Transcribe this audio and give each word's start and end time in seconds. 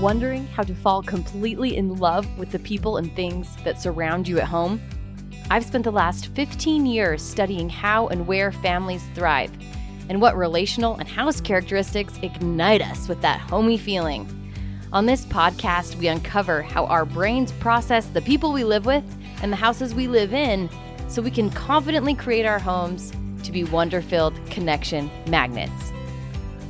Wondering 0.00 0.46
how 0.46 0.62
to 0.62 0.76
fall 0.76 1.02
completely 1.02 1.76
in 1.76 1.96
love 1.96 2.24
with 2.38 2.52
the 2.52 2.60
people 2.60 2.98
and 2.98 3.12
things 3.16 3.56
that 3.64 3.80
surround 3.80 4.28
you 4.28 4.38
at 4.38 4.46
home? 4.46 4.80
I've 5.50 5.64
spent 5.64 5.82
the 5.82 5.90
last 5.90 6.28
15 6.36 6.86
years 6.86 7.20
studying 7.20 7.68
how 7.68 8.06
and 8.06 8.24
where 8.24 8.52
families 8.52 9.02
thrive 9.16 9.50
and 10.08 10.22
what 10.22 10.36
relational 10.36 10.94
and 10.98 11.08
house 11.08 11.40
characteristics 11.40 12.16
ignite 12.22 12.80
us 12.80 13.08
with 13.08 13.20
that 13.22 13.40
homey 13.40 13.76
feeling. 13.76 14.32
On 14.92 15.04
this 15.04 15.24
podcast, 15.24 15.96
we 15.96 16.06
uncover 16.06 16.62
how 16.62 16.86
our 16.86 17.04
brains 17.04 17.50
process 17.50 18.06
the 18.06 18.22
people 18.22 18.52
we 18.52 18.62
live 18.62 18.86
with 18.86 19.04
and 19.42 19.50
the 19.50 19.56
houses 19.56 19.96
we 19.96 20.06
live 20.06 20.32
in 20.32 20.70
so 21.08 21.20
we 21.20 21.30
can 21.32 21.50
confidently 21.50 22.14
create 22.14 22.46
our 22.46 22.60
homes 22.60 23.12
to 23.42 23.50
be 23.50 23.64
wonder 23.64 24.00
filled 24.00 24.34
connection 24.48 25.10
magnets. 25.26 25.92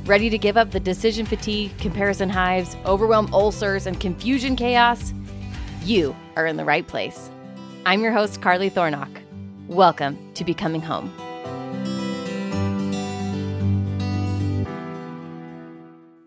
Ready 0.05 0.29
to 0.29 0.37
give 0.37 0.57
up 0.57 0.71
the 0.71 0.79
decision 0.79 1.25
fatigue, 1.25 1.77
comparison 1.77 2.29
hives, 2.29 2.75
overwhelm 2.85 3.31
ulcers, 3.33 3.85
and 3.85 3.99
confusion 3.99 4.55
chaos? 4.55 5.13
You 5.83 6.15
are 6.35 6.47
in 6.47 6.57
the 6.57 6.65
right 6.65 6.87
place. 6.87 7.29
I'm 7.85 8.01
your 8.01 8.11
host, 8.11 8.41
Carly 8.41 8.69
Thornock. 8.69 9.09
Welcome 9.67 10.17
to 10.33 10.43
Becoming 10.43 10.81
Home. 10.81 11.09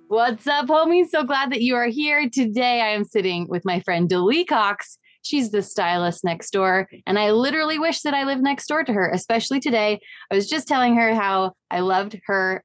What's 0.09 0.47
up, 0.47 0.67
homies? 0.67 1.09
So 1.09 1.25
glad 1.25 1.51
that 1.51 1.63
you 1.63 1.75
are 1.75 1.89
here. 1.89 2.29
Today, 2.31 2.83
I 2.83 2.89
am 2.89 3.05
sitting 3.05 3.49
with 3.49 3.65
my 3.65 3.81
friend 3.81 4.09
Delee 4.09 4.47
Cox. 4.47 4.99
She's 5.23 5.51
the 5.51 5.63
stylist 5.63 6.25
next 6.25 6.51
door. 6.51 6.89
And 7.07 7.19
I 7.19 7.31
literally 7.31 7.79
wish 7.79 8.03
that 8.03 8.13
I 8.13 8.25
lived 8.25 8.43
next 8.43 8.67
door 8.67 8.85
to 8.85 8.93
her, 8.93 9.11
especially 9.11 9.61
today. 9.61 9.99
I 10.31 10.35
was 10.35 10.49
just 10.49 10.69
telling 10.69 10.97
her 10.97 11.15
how 11.15 11.53
I 11.71 11.81
loved 11.81 12.21
her 12.27 12.63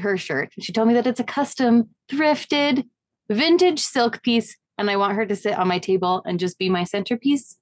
her 0.00 0.16
shirt. 0.16 0.52
She 0.58 0.72
told 0.72 0.88
me 0.88 0.94
that 0.94 1.06
it's 1.06 1.20
a 1.20 1.24
custom 1.24 1.90
thrifted 2.10 2.84
vintage 3.30 3.80
silk 3.80 4.22
piece 4.22 4.56
and 4.78 4.90
I 4.90 4.96
want 4.96 5.14
her 5.14 5.26
to 5.26 5.36
sit 5.36 5.58
on 5.58 5.68
my 5.68 5.78
table 5.78 6.22
and 6.26 6.38
just 6.38 6.58
be 6.58 6.68
my 6.68 6.84
centerpiece. 6.84 7.56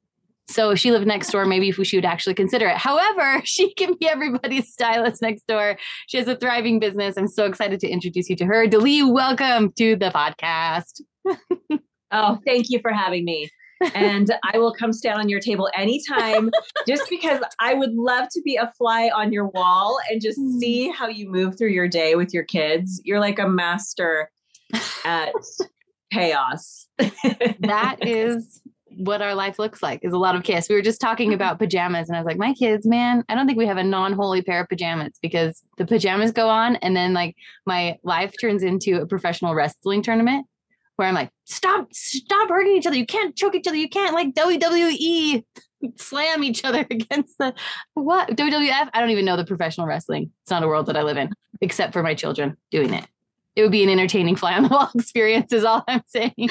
So 0.47 0.71
if 0.71 0.79
she 0.79 0.91
lived 0.91 1.07
next 1.07 1.31
door, 1.31 1.47
maybe 1.47 1.71
she 1.73 1.97
would 1.97 2.05
actually 2.05 2.35
consider 2.35 2.67
it. 2.67 2.77
However, 2.77 3.41
she 3.45 3.73
can 3.75 3.95
be 3.99 4.09
everybody's 4.09 4.73
stylist 4.73 5.23
next 5.23 5.47
door. 5.47 5.79
She 6.07 6.19
has 6.19 6.29
a 6.29 6.37
thriving 6.37 6.81
business. 6.81 7.17
I'm 7.17 7.29
so 7.29 7.47
excited 7.47 7.81
to 7.81 7.89
introduce 7.89 8.29
you 8.29 8.37
to 8.37 8.45
her. 8.45 8.67
Delee, 8.67 9.11
welcome 9.11 9.73
to 9.79 9.97
the 9.97 10.11
podcast. 10.11 11.01
oh, 12.11 12.39
thank 12.47 12.67
you 12.69 12.81
for 12.81 12.93
having 12.93 13.25
me 13.25 13.49
and 13.95 14.31
I 14.53 14.59
will 14.59 14.73
come 14.73 14.93
stand 14.93 15.19
on 15.19 15.29
your 15.29 15.41
table 15.41 15.71
anytime 15.77 16.51
just 16.89 17.09
because 17.11 17.41
I 17.61 17.75
would 17.75 17.95
love 17.95 18.29
to 18.33 18.43
be 18.43 18.57
a 18.57 18.73
fly 18.79 19.11
on 19.15 19.33
your 19.33 19.49
wall 19.49 19.99
and 20.11 20.21
just 20.21 20.39
mm. 20.39 20.59
see 20.59 20.89
how 20.89 21.09
you 21.09 21.31
move 21.31 21.59
through 21.59 21.71
your 21.71 21.89
day 21.89 22.15
with 22.15 22.33
your 22.33 22.45
kids. 22.45 23.01
You're 23.05 23.21
like 23.21 23.39
a 23.39 23.49
master 23.49 24.31
at 25.05 25.33
chaos. 26.13 26.89
that 26.99 27.97
is 28.01 28.61
what 28.97 29.23
our 29.23 29.35
life 29.35 29.59
looks 29.59 29.83
like 29.83 30.01
is 30.03 30.13
a 30.13 30.19
lot 30.19 30.37
of 30.37 30.45
chaos. 30.45 30.69
We 30.69 30.77
were 30.77 30.83
just 30.83 31.01
talking 31.01 31.29
mm-hmm. 31.29 31.35
about 31.35 31.59
pajamas 31.59 32.09
and 32.09 32.17
I 32.17 32.21
was 32.21 32.27
like, 32.27 32.39
my 32.39 32.55
kids, 32.55 32.87
man, 32.87 33.25
I 33.29 33.35
don't 33.35 33.47
think 33.47 33.59
we 33.59 33.67
have 33.67 33.77
a 33.77 33.85
non-holy 33.85 34.43
pair 34.43 34.61
of 34.61 34.69
pajamas 34.69 35.19
because 35.21 35.63
the 35.79 35.87
pajamas 35.87 36.33
go 36.33 36.49
on 36.49 36.77
and 36.77 36.97
then 36.97 37.13
like 37.13 37.35
my 37.67 37.99
life 38.05 38.35
turns 38.41 38.63
into 38.63 39.01
a 39.01 39.07
professional 39.07 39.55
wrestling 39.55 40.03
tournament 40.03 40.47
where 40.97 41.09
I'm 41.09 41.15
like, 41.15 41.31
stop, 41.45 41.93
stop 41.93 42.49
hurting 42.49 42.77
each 42.77 42.87
other. 42.87 42.97
You 42.97 43.07
can't 43.07 43.35
choke 43.37 43.55
each 43.55 43.67
other. 43.67 43.77
You 43.77 43.89
can't 43.89 44.15
like 44.15 44.35
WWE 44.35 45.45
slam 45.97 46.45
each 46.45 46.65
other 46.65 46.87
against 46.91 47.39
the 47.39 47.55
what 47.95 48.31
WWF. 48.31 48.91
I 48.93 49.01
don't 49.01 49.11
even 49.11 49.25
know 49.25 49.37
the 49.37 49.45
professional 49.45 49.87
wrestling. 49.87 50.31
It's 50.43 50.51
not 50.51 50.63
a 50.63 50.69
world 50.69 50.87
that 50.87 50.97
I 50.97 51.03
live 51.03 51.17
in, 51.17 51.31
except 51.61 51.93
for 51.93 52.03
my 52.03 52.15
children 52.15 52.57
doing 52.71 52.95
it. 52.95 53.07
It 53.57 53.63
would 53.63 53.73
be 53.73 53.85
an 53.85 53.89
entertaining 53.89 54.37
fly 54.37 54.55
on 54.55 54.65
the 54.65 54.69
wall 54.69 54.91
experience, 54.95 55.53
is 55.53 55.65
all 55.65 55.85
I'm 55.87 56.03
saying. 56.07 56.51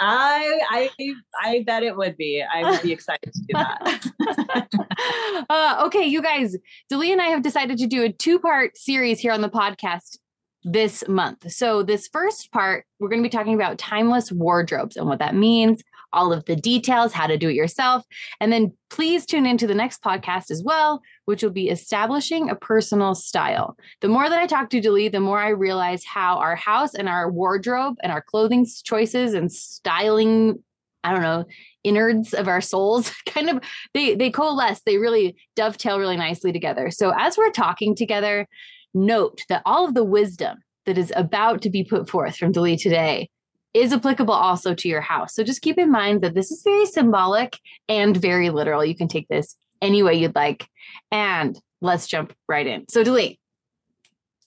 I 0.00 0.90
I 0.98 1.14
I 1.40 1.64
bet 1.64 1.84
it 1.84 1.96
would 1.96 2.16
be. 2.16 2.42
I 2.42 2.68
would 2.68 2.82
be 2.82 2.92
excited 2.92 3.32
to 3.32 3.40
do 3.40 3.46
that. 3.52 5.46
uh, 5.48 5.84
okay, 5.86 6.04
you 6.04 6.20
guys, 6.20 6.56
Delee 6.92 7.12
and 7.12 7.22
I 7.22 7.26
have 7.26 7.42
decided 7.42 7.78
to 7.78 7.86
do 7.86 8.02
a 8.02 8.12
two-part 8.12 8.76
series 8.76 9.20
here 9.20 9.32
on 9.32 9.40
the 9.40 9.48
podcast 9.48 10.18
this 10.64 11.04
month. 11.06 11.50
So, 11.52 11.82
this 11.82 12.08
first 12.08 12.50
part, 12.50 12.86
we're 12.98 13.08
going 13.08 13.22
to 13.22 13.28
be 13.28 13.36
talking 13.36 13.54
about 13.54 13.78
timeless 13.78 14.32
wardrobes 14.32 14.96
and 14.96 15.06
what 15.06 15.18
that 15.18 15.34
means, 15.34 15.82
all 16.12 16.32
of 16.32 16.44
the 16.46 16.56
details, 16.56 17.12
how 17.12 17.26
to 17.26 17.36
do 17.36 17.48
it 17.48 17.54
yourself. 17.54 18.04
And 18.40 18.52
then 18.52 18.72
please 18.88 19.26
tune 19.26 19.44
into 19.44 19.66
the 19.66 19.74
next 19.74 20.02
podcast 20.02 20.50
as 20.50 20.62
well, 20.64 21.02
which 21.26 21.42
will 21.42 21.50
be 21.50 21.68
establishing 21.68 22.48
a 22.48 22.54
personal 22.54 23.14
style. 23.14 23.76
The 24.00 24.08
more 24.08 24.28
that 24.28 24.40
I 24.40 24.46
talk 24.46 24.70
to 24.70 24.80
Delee, 24.80 25.12
the 25.12 25.20
more 25.20 25.38
I 25.38 25.48
realize 25.48 26.04
how 26.04 26.38
our 26.38 26.56
house 26.56 26.94
and 26.94 27.08
our 27.08 27.30
wardrobe 27.30 27.96
and 28.02 28.10
our 28.10 28.22
clothing 28.22 28.66
choices 28.84 29.34
and 29.34 29.52
styling, 29.52 30.62
I 31.02 31.12
don't 31.12 31.22
know, 31.22 31.44
innards 31.82 32.32
of 32.32 32.48
our 32.48 32.62
souls 32.62 33.12
kind 33.26 33.50
of 33.50 33.60
they 33.92 34.14
they 34.14 34.30
coalesce 34.30 34.80
they 34.86 34.96
really 34.96 35.36
dovetail 35.54 35.98
really 35.98 36.16
nicely 36.16 36.50
together 36.50 36.90
so 36.90 37.12
as 37.16 37.36
we're 37.36 37.50
talking 37.50 37.94
together 37.94 38.48
note 38.94 39.42
that 39.48 39.62
all 39.66 39.86
of 39.86 39.94
the 39.94 40.04
wisdom 40.04 40.58
that 40.86 40.96
is 40.98 41.12
about 41.16 41.62
to 41.62 41.70
be 41.70 41.84
put 41.84 42.08
forth 42.08 42.36
from 42.36 42.52
Delee 42.52 42.80
today 42.80 43.28
is 43.72 43.92
applicable 43.92 44.34
also 44.34 44.74
to 44.74 44.88
your 44.88 45.00
house. 45.00 45.34
So 45.34 45.42
just 45.42 45.62
keep 45.62 45.78
in 45.78 45.90
mind 45.90 46.22
that 46.22 46.34
this 46.34 46.50
is 46.50 46.62
very 46.62 46.86
symbolic 46.86 47.58
and 47.88 48.16
very 48.16 48.50
literal. 48.50 48.84
You 48.84 48.94
can 48.94 49.08
take 49.08 49.26
this 49.28 49.56
any 49.82 50.02
way 50.02 50.14
you'd 50.14 50.36
like. 50.36 50.68
And 51.10 51.58
let's 51.80 52.06
jump 52.06 52.32
right 52.48 52.66
in. 52.66 52.88
So, 52.88 53.02
Delee, 53.02 53.38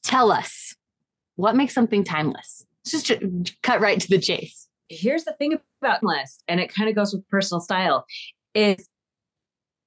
tell 0.04 0.32
us 0.32 0.76
what 1.36 1.56
makes 1.56 1.74
something 1.74 2.04
timeless? 2.04 2.66
Just 2.86 3.12
cut 3.64 3.82
right 3.82 4.00
to 4.00 4.08
the 4.08 4.20
chase. 4.20 4.68
Here's 4.90 5.26
the 5.26 5.34
thing 5.34 5.60
about 5.82 6.00
timeless, 6.00 6.42
and 6.48 6.62
it 6.62 6.74
kind 6.74 6.90
of 6.90 6.96
goes 6.96 7.14
with 7.14 7.28
personal 7.28 7.60
style, 7.60 8.06
is 8.56 8.88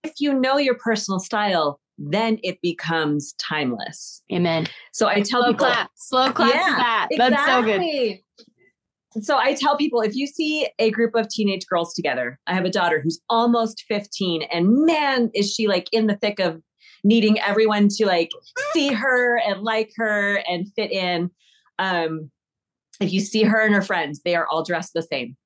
if 0.04 0.12
you 0.18 0.34
know 0.34 0.58
your 0.58 0.74
personal 0.74 1.18
style, 1.18 1.80
then 2.00 2.38
it 2.42 2.60
becomes 2.62 3.34
timeless. 3.34 4.22
Amen. 4.32 4.66
So 4.92 5.06
I 5.06 5.16
tell 5.16 5.42
slow 5.42 5.52
people, 5.52 5.66
clap, 5.66 5.90
slow 5.94 6.32
clap 6.32 6.54
yeah, 6.54 6.76
that. 6.76 7.08
That's 7.16 7.32
exactly. 7.32 8.22
so 9.12 9.12
good. 9.12 9.24
So 9.24 9.36
I 9.36 9.54
tell 9.54 9.76
people 9.76 10.00
if 10.00 10.14
you 10.14 10.26
see 10.26 10.68
a 10.78 10.90
group 10.90 11.14
of 11.14 11.28
teenage 11.28 11.66
girls 11.66 11.92
together, 11.92 12.38
I 12.46 12.54
have 12.54 12.64
a 12.64 12.70
daughter 12.70 13.00
who's 13.00 13.20
almost 13.28 13.84
15 13.88 14.42
and 14.44 14.86
man 14.86 15.30
is 15.34 15.52
she 15.52 15.66
like 15.66 15.88
in 15.92 16.06
the 16.06 16.16
thick 16.16 16.38
of 16.38 16.62
needing 17.04 17.38
everyone 17.40 17.88
to 17.88 18.06
like 18.06 18.30
see 18.72 18.92
her 18.92 19.38
and 19.38 19.62
like 19.62 19.90
her 19.96 20.42
and 20.48 20.72
fit 20.74 20.90
in. 20.92 21.30
Um 21.78 22.30
if 23.00 23.12
you 23.12 23.20
see 23.20 23.42
her 23.42 23.60
and 23.60 23.74
her 23.74 23.82
friends, 23.82 24.20
they 24.24 24.34
are 24.36 24.46
all 24.46 24.62
dressed 24.62 24.92
the 24.94 25.02
same. 25.02 25.36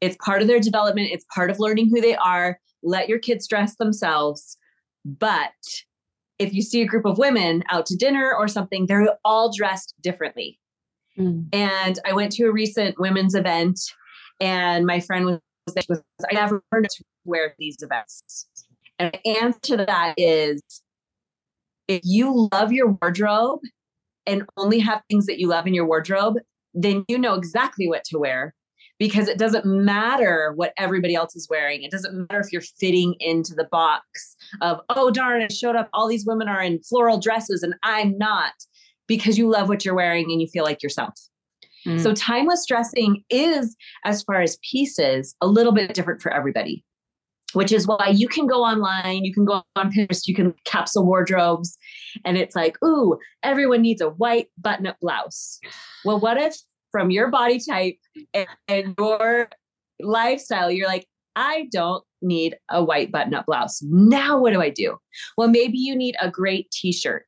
It's 0.00 0.16
part 0.24 0.42
of 0.42 0.48
their 0.48 0.60
development, 0.60 1.10
it's 1.12 1.26
part 1.34 1.50
of 1.50 1.60
learning 1.60 1.90
who 1.90 2.00
they 2.00 2.16
are. 2.16 2.58
Let 2.82 3.08
your 3.08 3.18
kids 3.18 3.46
dress 3.46 3.76
themselves. 3.76 4.58
But 5.04 5.52
if 6.38 6.52
you 6.52 6.62
see 6.62 6.82
a 6.82 6.86
group 6.86 7.04
of 7.04 7.18
women 7.18 7.62
out 7.70 7.86
to 7.86 7.96
dinner 7.96 8.32
or 8.36 8.48
something, 8.48 8.86
they're 8.86 9.06
all 9.24 9.52
dressed 9.52 9.94
differently. 10.02 10.58
Mm. 11.18 11.46
And 11.52 11.98
I 12.04 12.12
went 12.12 12.32
to 12.32 12.44
a 12.44 12.52
recent 12.52 12.98
women's 12.98 13.34
event, 13.34 13.78
and 14.40 14.84
my 14.84 15.00
friend 15.00 15.24
was 15.26 15.40
there. 15.74 15.84
Was, 15.88 16.02
I 16.30 16.34
never 16.34 16.62
heard 16.72 16.88
to 16.88 17.04
wear 17.24 17.54
these 17.58 17.76
events. 17.80 18.46
And 18.98 19.12
the 19.12 19.38
answer 19.38 19.76
to 19.76 19.86
that 19.86 20.14
is 20.16 20.62
if 21.88 22.00
you 22.04 22.48
love 22.52 22.72
your 22.72 22.96
wardrobe 23.00 23.60
and 24.26 24.44
only 24.56 24.78
have 24.80 25.02
things 25.08 25.26
that 25.26 25.38
you 25.38 25.48
love 25.48 25.66
in 25.66 25.74
your 25.74 25.86
wardrobe, 25.86 26.36
then 26.72 27.04
you 27.08 27.18
know 27.18 27.34
exactly 27.34 27.88
what 27.88 28.04
to 28.04 28.18
wear 28.18 28.54
because 28.98 29.28
it 29.28 29.38
doesn't 29.38 29.66
matter 29.66 30.52
what 30.54 30.72
everybody 30.76 31.14
else 31.14 31.34
is 31.34 31.48
wearing. 31.50 31.82
It 31.82 31.90
doesn't 31.90 32.16
matter 32.16 32.40
if 32.40 32.52
you're 32.52 32.62
fitting 32.62 33.14
into 33.20 33.54
the 33.54 33.64
box 33.64 34.36
of, 34.60 34.80
oh, 34.88 35.10
darn, 35.10 35.42
it 35.42 35.52
showed 35.52 35.76
up. 35.76 35.88
All 35.92 36.08
these 36.08 36.26
women 36.26 36.48
are 36.48 36.62
in 36.62 36.80
floral 36.80 37.18
dresses 37.18 37.62
and 37.62 37.74
I'm 37.82 38.16
not 38.18 38.52
because 39.06 39.36
you 39.36 39.50
love 39.50 39.68
what 39.68 39.84
you're 39.84 39.94
wearing 39.94 40.30
and 40.30 40.40
you 40.40 40.46
feel 40.46 40.64
like 40.64 40.82
yourself. 40.82 41.14
Mm. 41.86 42.00
So, 42.00 42.14
timeless 42.14 42.64
dressing 42.66 43.24
is, 43.28 43.76
as 44.04 44.22
far 44.22 44.40
as 44.40 44.58
pieces, 44.70 45.34
a 45.40 45.46
little 45.46 45.72
bit 45.72 45.92
different 45.92 46.22
for 46.22 46.32
everybody, 46.32 46.82
which 47.52 47.72
is 47.72 47.86
why 47.86 48.08
you 48.14 48.26
can 48.28 48.46
go 48.46 48.64
online, 48.64 49.24
you 49.24 49.34
can 49.34 49.44
go 49.44 49.62
on 49.76 49.92
Pinterest, 49.92 50.26
you 50.26 50.34
can 50.34 50.54
capsule 50.64 51.04
wardrobes, 51.04 51.76
and 52.24 52.38
it's 52.38 52.56
like, 52.56 52.82
ooh, 52.82 53.18
everyone 53.42 53.82
needs 53.82 54.00
a 54.00 54.08
white 54.10 54.48
button 54.56 54.86
up 54.86 54.96
blouse. 55.00 55.60
Well, 56.04 56.18
what 56.18 56.38
if 56.38 56.56
from 56.94 57.10
your 57.10 57.26
body 57.26 57.58
type 57.58 57.96
and, 58.32 58.46
and 58.68 58.94
your 58.96 59.48
lifestyle, 59.98 60.70
you're 60.70 60.86
like, 60.86 61.08
I 61.34 61.66
don't 61.72 62.04
need 62.22 62.54
a 62.70 62.84
white 62.84 63.10
button 63.10 63.34
up 63.34 63.46
blouse. 63.46 63.82
Now, 63.82 64.38
what 64.38 64.52
do 64.52 64.62
I 64.62 64.70
do? 64.70 64.96
Well, 65.36 65.48
maybe 65.48 65.76
you 65.76 65.96
need 65.96 66.14
a 66.20 66.30
great 66.30 66.70
t 66.70 66.92
shirt. 66.92 67.26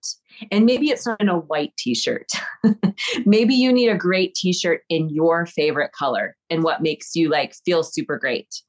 And 0.53 0.67
maybe 0.67 0.91
it's 0.91 1.05
not 1.05 1.21
in 1.21 1.29
a 1.29 1.41
white 1.41 1.73
t 1.77 1.97
shirt. 1.97 2.29
maybe 3.27 3.57
you 3.57 3.73
need 3.73 3.89
a 3.89 3.97
great 3.97 4.37
t 4.37 4.53
shirt 4.53 4.83
in 4.89 5.09
your 5.09 5.47
favorite 5.47 5.91
color 5.91 6.37
and 6.49 6.63
what 6.63 6.81
makes 6.81 7.17
you 7.17 7.29
like 7.29 7.53
feel 7.65 7.83
super 7.83 8.21
great. 8.21 8.63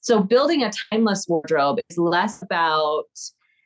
So, 0.00 0.22
building 0.22 0.62
a 0.62 0.70
timeless 0.92 1.26
wardrobe 1.28 1.80
is 1.90 1.98
less 1.98 2.40
about 2.40 3.08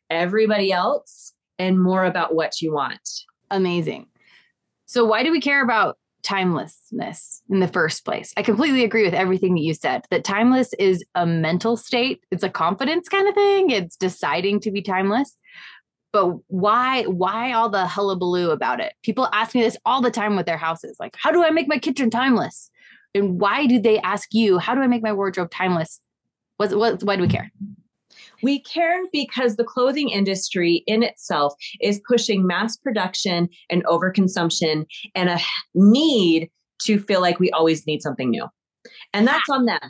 everybody 0.09 0.73
else 0.73 1.35
and 1.59 1.79
more 1.79 2.07
about 2.07 2.35
what 2.35 2.63
you 2.63 2.73
want. 2.73 3.07
Amazing. 3.51 4.07
So, 4.87 5.05
why 5.05 5.23
do 5.23 5.31
we 5.31 5.43
care 5.43 5.63
about 5.63 5.99
timelessness 6.23 7.43
in 7.51 7.61
the 7.61 7.69
first 7.69 8.05
place. 8.05 8.33
I 8.37 8.43
completely 8.43 8.85
agree 8.85 9.05
with 9.05 9.15
everything 9.15 9.55
that 9.55 9.63
you 9.63 9.75
said. 9.75 10.03
That 10.11 10.25
timeless 10.25 10.73
is 10.75 11.05
a 11.15 11.27
mental 11.27 11.77
state. 11.77 12.25
It's 12.31 12.43
a 12.43 12.51
confidence 12.51 13.09
kind 13.09 13.29
of 13.29 13.35
thing. 13.35 13.71
It's 13.71 13.97
deciding 13.97 14.61
to 14.61 14.71
be 14.71 14.83
timeless. 14.83 15.37
But 16.13 16.39
why 16.49 17.05
why 17.05 17.53
all 17.53 17.69
the 17.69 17.87
hullabaloo 17.87 18.51
about 18.51 18.81
it? 18.81 18.95
People 19.03 19.29
ask 19.33 19.55
me 19.55 19.63
this 19.63 19.77
all 19.85 20.01
the 20.01 20.11
time 20.11 20.37
with 20.37 20.47
their 20.47 20.57
houses. 20.57 20.97
Like, 20.99 21.17
how 21.17 21.31
do 21.31 21.45
I 21.45 21.51
make 21.51 21.69
my 21.69 21.79
kitchen 21.79 22.11
timeless? 22.11 22.71
And 23.15 23.41
why 23.41 23.67
do 23.67 23.81
they 23.81 23.99
ask 24.01 24.33
you, 24.33 24.59
how 24.59 24.75
do 24.75 24.81
I 24.81 24.87
make 24.87 25.03
my 25.03 25.13
wardrobe 25.13 25.51
timeless? 25.51 26.01
What's, 26.57 26.75
what, 26.75 27.03
why 27.03 27.17
do 27.17 27.23
we 27.23 27.29
care? 27.29 27.51
We 28.43 28.63
care 28.63 29.01
because 29.13 29.57
the 29.57 29.65
clothing 29.65 30.11
industry 30.11 30.83
in 30.87 31.03
itself 31.03 31.55
is 31.81 32.01
pushing 32.09 32.47
mass 32.47 32.77
production 32.77 33.49
and 33.69 33.85
overconsumption 33.85 34.87
and 35.15 35.29
a 35.29 35.39
need 35.75 36.51
to 36.83 36.99
feel 36.99 37.21
like 37.21 37.39
we 37.39 37.51
always 37.51 37.87
need 37.87 38.03
something 38.03 38.31
new. 38.31 38.47
And 39.13 39.27
that's 39.27 39.49
on 39.51 39.67
them. 39.67 39.81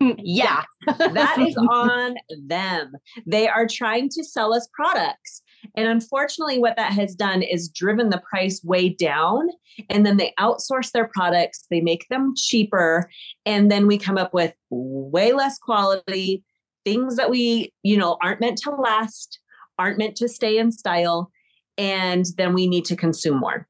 yeah. 0.18 0.62
that 0.86 1.38
is 1.38 1.56
on 1.56 2.16
them. 2.46 2.92
They 3.26 3.48
are 3.48 3.66
trying 3.66 4.08
to 4.10 4.24
sell 4.24 4.54
us 4.54 4.68
products. 4.72 5.42
And 5.74 5.88
unfortunately, 5.88 6.58
what 6.58 6.76
that 6.76 6.92
has 6.92 7.14
done 7.14 7.42
is 7.42 7.68
driven 7.68 8.10
the 8.10 8.22
price 8.28 8.62
way 8.62 8.88
down. 8.88 9.48
And 9.90 10.06
then 10.06 10.16
they 10.16 10.32
outsource 10.38 10.92
their 10.92 11.08
products, 11.08 11.66
they 11.70 11.80
make 11.80 12.06
them 12.08 12.34
cheaper. 12.36 13.10
And 13.44 13.70
then 13.70 13.86
we 13.86 13.98
come 13.98 14.18
up 14.18 14.32
with 14.32 14.54
way 14.70 15.32
less 15.32 15.58
quality, 15.58 16.44
things 16.86 17.16
that 17.16 17.28
we, 17.28 17.72
you 17.82 17.96
know, 17.96 18.16
aren't 18.22 18.40
meant 18.40 18.58
to 18.58 18.70
last, 18.70 19.40
aren't 19.78 19.98
meant 19.98 20.16
to 20.16 20.28
stay 20.28 20.56
in 20.56 20.70
style, 20.70 21.32
and 21.76 22.26
then 22.38 22.54
we 22.54 22.68
need 22.68 22.84
to 22.86 22.96
consume 22.96 23.40
more. 23.40 23.66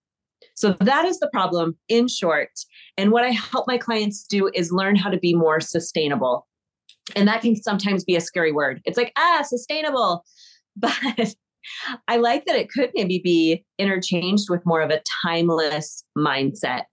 So 0.55 0.77
that 0.81 1.07
is 1.07 1.19
the 1.19 1.31
problem 1.33 1.77
in 1.89 2.09
short. 2.09 2.51
And 2.97 3.11
what 3.11 3.25
I 3.25 3.31
help 3.31 3.67
my 3.67 3.79
clients 3.79 4.27
do 4.27 4.51
is 4.55 4.71
learn 4.71 4.97
how 4.97 5.11
to 5.11 5.19
be 5.19 5.35
more 5.35 5.61
sustainable. 5.61 6.47
And 7.15 7.27
that 7.27 7.41
can 7.41 7.57
sometimes 7.57 8.05
be 8.05 8.17
a 8.17 8.21
scary 8.21 8.53
word. 8.53 8.83
It's 8.85 8.99
like, 8.99 9.13
ah, 9.17 9.43
sustainable. 9.43 10.25
But 10.79 11.35
I 12.07 12.19
like 12.19 12.45
that 12.45 12.57
it 12.57 12.69
could 12.71 12.91
maybe 12.95 13.19
be 13.19 13.65
interchanged 13.79 14.51
with 14.51 14.67
more 14.67 14.83
of 14.83 14.91
a 14.91 15.01
timeless 15.25 16.05
mindset, 16.17 16.85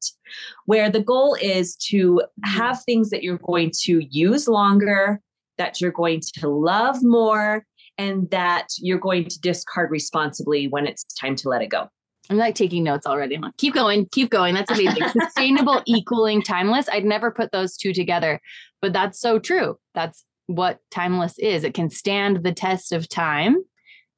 where 0.68 0.90
the 0.90 1.02
goal 1.02 1.36
is 1.42 1.76
to 1.90 2.22
have 2.46 2.82
things 2.84 3.10
that 3.10 3.24
you're 3.24 3.40
going 3.40 3.72
to 3.84 4.02
use 4.10 4.48
longer, 4.48 5.22
that 5.64 5.80
you're 5.80 5.92
going 5.92 6.20
to 6.40 6.50
love 6.50 6.98
more 7.02 7.66
and 7.98 8.30
that 8.32 8.68
you're 8.80 9.00
going 9.00 9.26
to 9.30 9.40
discard 9.40 9.92
responsibly 9.92 10.68
when 10.68 10.86
it's 10.86 11.06
time 11.06 11.38
to 11.38 11.48
let 11.48 11.62
it 11.62 11.68
go. 11.68 11.88
I'm 12.30 12.38
like 12.38 12.56
taking 12.56 12.84
notes 12.84 13.06
already. 13.06 13.38
Like, 13.38 13.56
keep 13.58 13.74
going, 13.74 14.08
keep 14.12 14.30
going. 14.30 14.56
That's 14.56 14.72
amazing. 14.72 15.08
Sustainable 15.10 15.82
equaling 15.88 16.42
timeless. 16.42 16.90
I'd 16.90 17.06
never 17.06 17.32
put 17.32 17.52
those 17.52 17.78
two 17.78 17.94
together, 17.94 18.42
but 18.82 18.92
that's 18.92 19.20
so 19.20 19.40
true. 19.40 19.78
That's 19.94 20.26
what 20.48 20.80
timeless 20.92 21.40
is. 21.40 21.64
It 21.64 21.74
can 21.74 21.90
stand 21.90 22.44
the 22.44 22.54
test 22.54 22.92
of 22.92 23.08
time 23.08 23.64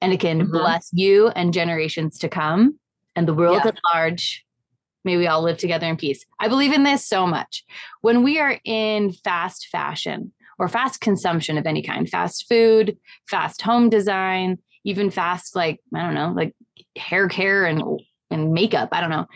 and 0.02 0.14
it 0.14 0.20
can 0.20 0.42
mm-hmm. 0.42 0.52
bless 0.52 0.90
you 0.94 1.30
and 1.30 1.54
generations 1.54 2.18
to 2.20 2.30
come 2.30 2.80
and 3.16 3.28
the 3.28 3.34
world 3.34 3.62
yeah. 3.64 3.70
at 3.70 3.80
large. 3.94 4.44
May 5.04 5.18
we 5.18 5.28
all 5.28 5.44
live 5.44 5.58
together 5.58 5.86
in 5.86 5.98
peace. 5.98 6.26
I 6.40 6.48
believe 6.48 6.74
in 6.74 6.84
this 6.84 7.06
so 7.06 7.28
much. 7.28 7.64
When 8.02 8.24
we 8.24 8.40
are 8.40 8.60
in 8.66 9.14
fast 9.14 9.68
fashion, 9.72 10.34
or 10.58 10.68
fast 10.68 11.02
consumption 11.02 11.58
of 11.58 11.66
any 11.66 11.82
kind 11.82 12.10
fast 12.10 12.48
food, 12.48 12.98
fast 13.28 13.62
home 13.62 13.90
design, 13.90 14.58
even 14.84 15.10
fast, 15.10 15.56
like, 15.56 15.80
I 15.94 16.02
don't 16.02 16.16
know, 16.16 16.34
like 16.36 16.54
hair 16.96 17.28
care 17.28 17.66
and 17.66 17.84
and 18.32 18.52
makeup. 18.54 18.90
I 18.92 19.02
don't 19.02 19.10
know. 19.10 19.28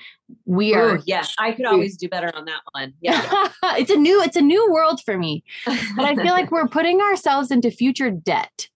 We 0.46 0.74
are 0.74 0.96
Ooh, 0.96 1.04
yes, 1.06 1.34
I 1.40 1.52
could 1.52 1.66
always 1.66 1.98
do 1.98 2.10
better 2.10 2.32
on 2.36 2.46
that 2.46 2.62
one. 2.72 2.94
Yeah. 3.02 3.50
it's 3.78 3.92
a 3.92 3.96
new 3.96 4.22
it's 4.22 4.36
a 4.36 4.42
new 4.42 4.72
world 4.72 5.02
for 5.04 5.18
me. 5.18 5.44
But 5.66 6.06
I 6.06 6.16
feel 6.16 6.34
like 6.34 6.52
we're 6.52 6.68
putting 6.68 7.02
ourselves 7.02 7.52
into 7.52 7.72
future 7.72 8.12
debt 8.12 8.68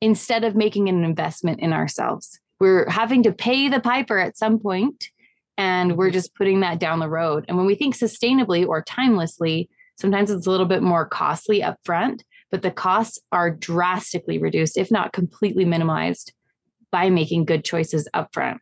instead 0.00 0.44
of 0.44 0.54
making 0.56 0.88
an 0.88 1.04
investment 1.04 1.60
in 1.60 1.72
ourselves. 1.72 2.38
We're 2.58 2.88
having 2.88 3.22
to 3.24 3.32
pay 3.32 3.68
the 3.68 3.80
piper 3.80 4.18
at 4.18 4.36
some 4.36 4.58
point 4.58 5.10
and 5.56 5.96
we're 5.96 6.06
mm-hmm. 6.06 6.14
just 6.14 6.34
putting 6.34 6.60
that 6.60 6.78
down 6.78 7.00
the 7.00 7.08
road. 7.08 7.44
And 7.48 7.56
when 7.56 7.66
we 7.66 7.74
think 7.74 7.96
sustainably 7.96 8.66
or 8.66 8.82
timelessly, 8.82 9.68
Sometimes 10.00 10.30
it's 10.30 10.46
a 10.46 10.50
little 10.50 10.66
bit 10.66 10.82
more 10.82 11.06
costly 11.06 11.62
up 11.62 11.76
front, 11.84 12.24
but 12.50 12.62
the 12.62 12.70
costs 12.70 13.18
are 13.32 13.50
drastically 13.50 14.38
reduced, 14.38 14.78
if 14.78 14.90
not 14.90 15.12
completely 15.12 15.66
minimized, 15.66 16.32
by 16.90 17.10
making 17.10 17.44
good 17.44 17.64
choices 17.64 18.08
upfront. 18.14 18.58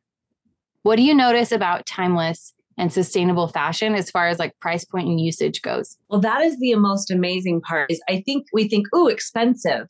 What 0.83 0.97
do 0.97 1.03
you 1.03 1.15
notice 1.15 1.53
about 1.53 1.87
timeless 1.87 2.53
and 2.77 2.93
sustainable 2.93 3.47
fashion 3.47 3.95
as 3.95 4.11
far 4.11 4.27
as 4.29 4.39
like 4.41 4.59
price 4.61 4.85
point 4.85 5.07
and 5.07 5.21
usage 5.21 5.63
goes? 5.63 5.97
Well, 6.09 6.21
that 6.21 6.43
is 6.43 6.59
the 6.59 6.75
most 6.75 7.11
amazing 7.11 7.61
part. 7.61 7.91
Is 7.91 8.03
I 8.09 8.21
think 8.27 8.47
we 8.53 8.69
think, 8.69 8.89
oh, 8.93 9.07
expensive. 9.07 9.87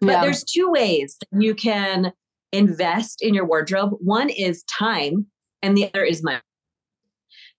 But 0.00 0.08
yeah. 0.08 0.20
there's 0.22 0.44
two 0.44 0.70
ways 0.70 1.16
you 1.36 1.54
can 1.56 2.12
invest 2.52 3.22
in 3.22 3.34
your 3.34 3.46
wardrobe. 3.46 3.94
One 3.98 4.28
is 4.28 4.62
time, 4.64 5.26
and 5.62 5.76
the 5.76 5.86
other 5.92 6.04
is 6.04 6.22
money. 6.22 6.40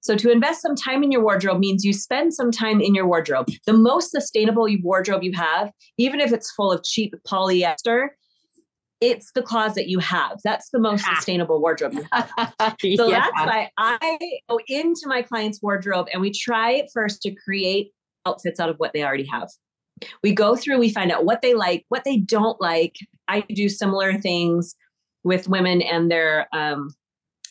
So 0.03 0.17
to 0.17 0.29
invest 0.29 0.61
some 0.61 0.75
time 0.75 1.01
in 1.01 1.13
your 1.13 1.23
wardrobe 1.23 1.59
means 1.59 1.85
you 1.85 1.93
spend 1.93 2.33
some 2.33 2.51
time 2.51 2.81
in 2.81 2.93
your 2.93 3.07
wardrobe. 3.07 3.47
The 3.65 3.73
most 3.73 4.11
sustainable 4.11 4.67
wardrobe 4.83 5.23
you 5.23 5.31
have, 5.31 5.71
even 5.97 6.19
if 6.19 6.33
it's 6.33 6.51
full 6.51 6.73
of 6.73 6.83
cheap 6.83 7.15
polyester, 7.25 8.09
it's 8.99 9.31
the 9.33 9.41
closet 9.41 9.87
you 9.87 9.99
have. 9.99 10.39
That's 10.43 10.69
the 10.71 10.79
most 10.79 11.05
sustainable 11.05 11.61
wardrobe 11.61 11.93
you 11.93 12.05
have. 12.11 12.29
so 12.97 13.07
yeah. 13.07 13.21
that's 13.21 13.31
why 13.45 13.69
I 13.77 14.17
go 14.49 14.59
into 14.67 15.03
my 15.05 15.21
client's 15.21 15.61
wardrobe 15.61 16.07
and 16.11 16.21
we 16.21 16.31
try 16.31 16.85
first 16.93 17.21
to 17.21 17.33
create 17.33 17.91
outfits 18.25 18.59
out 18.59 18.69
of 18.69 18.75
what 18.77 18.91
they 18.93 19.03
already 19.03 19.27
have. 19.31 19.49
We 20.21 20.33
go 20.33 20.57
through, 20.57 20.79
we 20.79 20.91
find 20.91 21.13
out 21.13 21.23
what 21.23 21.41
they 21.41 21.53
like, 21.53 21.85
what 21.87 22.03
they 22.03 22.17
don't 22.17 22.59
like. 22.59 22.97
I 23.29 23.41
do 23.41 23.69
similar 23.69 24.19
things 24.19 24.75
with 25.23 25.47
women 25.47 25.81
and 25.81 26.11
their 26.11 26.47
um, 26.53 26.89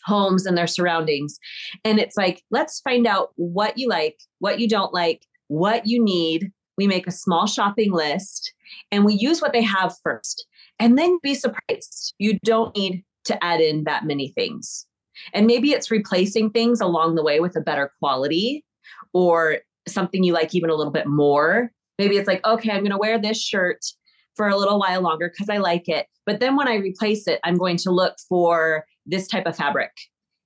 homes 0.04 0.46
and 0.46 0.56
their 0.56 0.66
surroundings. 0.66 1.38
And 1.84 1.98
it's 1.98 2.16
like, 2.16 2.42
let's 2.50 2.80
find 2.80 3.06
out 3.06 3.30
what 3.36 3.78
you 3.78 3.88
like, 3.88 4.18
what 4.38 4.60
you 4.60 4.68
don't 4.68 4.92
like, 4.92 5.26
what 5.48 5.86
you 5.86 6.02
need. 6.02 6.50
We 6.78 6.86
make 6.86 7.06
a 7.06 7.12
small 7.12 7.46
shopping 7.46 7.92
list 7.92 8.52
and 8.90 9.04
we 9.04 9.14
use 9.14 9.40
what 9.40 9.52
they 9.52 9.62
have 9.62 9.94
first. 10.02 10.46
And 10.78 10.98
then 10.98 11.18
be 11.22 11.34
surprised. 11.34 12.14
You 12.18 12.38
don't 12.44 12.74
need 12.76 13.04
to 13.24 13.44
add 13.44 13.60
in 13.60 13.84
that 13.84 14.04
many 14.04 14.28
things. 14.28 14.86
And 15.34 15.46
maybe 15.46 15.72
it's 15.72 15.90
replacing 15.90 16.50
things 16.50 16.80
along 16.80 17.14
the 17.14 17.22
way 17.22 17.40
with 17.40 17.56
a 17.56 17.60
better 17.60 17.92
quality 17.98 18.64
or 19.12 19.58
something 19.86 20.24
you 20.24 20.32
like 20.32 20.54
even 20.54 20.70
a 20.70 20.74
little 20.74 20.92
bit 20.92 21.06
more. 21.06 21.70
Maybe 21.98 22.16
it's 22.16 22.26
like, 22.26 22.44
okay, 22.46 22.70
I'm 22.70 22.80
going 22.80 22.90
to 22.90 22.98
wear 22.98 23.20
this 23.20 23.40
shirt 23.40 23.84
for 24.34 24.48
a 24.48 24.56
little 24.56 24.78
while 24.78 25.02
longer 25.02 25.28
because 25.28 25.48
I 25.48 25.58
like 25.58 25.88
it. 25.88 26.06
But 26.24 26.40
then 26.40 26.56
when 26.56 26.68
I 26.68 26.76
replace 26.76 27.26
it, 27.28 27.40
I'm 27.44 27.56
going 27.56 27.76
to 27.78 27.90
look 27.90 28.14
for 28.28 28.84
this 29.06 29.26
type 29.28 29.46
of 29.46 29.56
fabric 29.56 29.92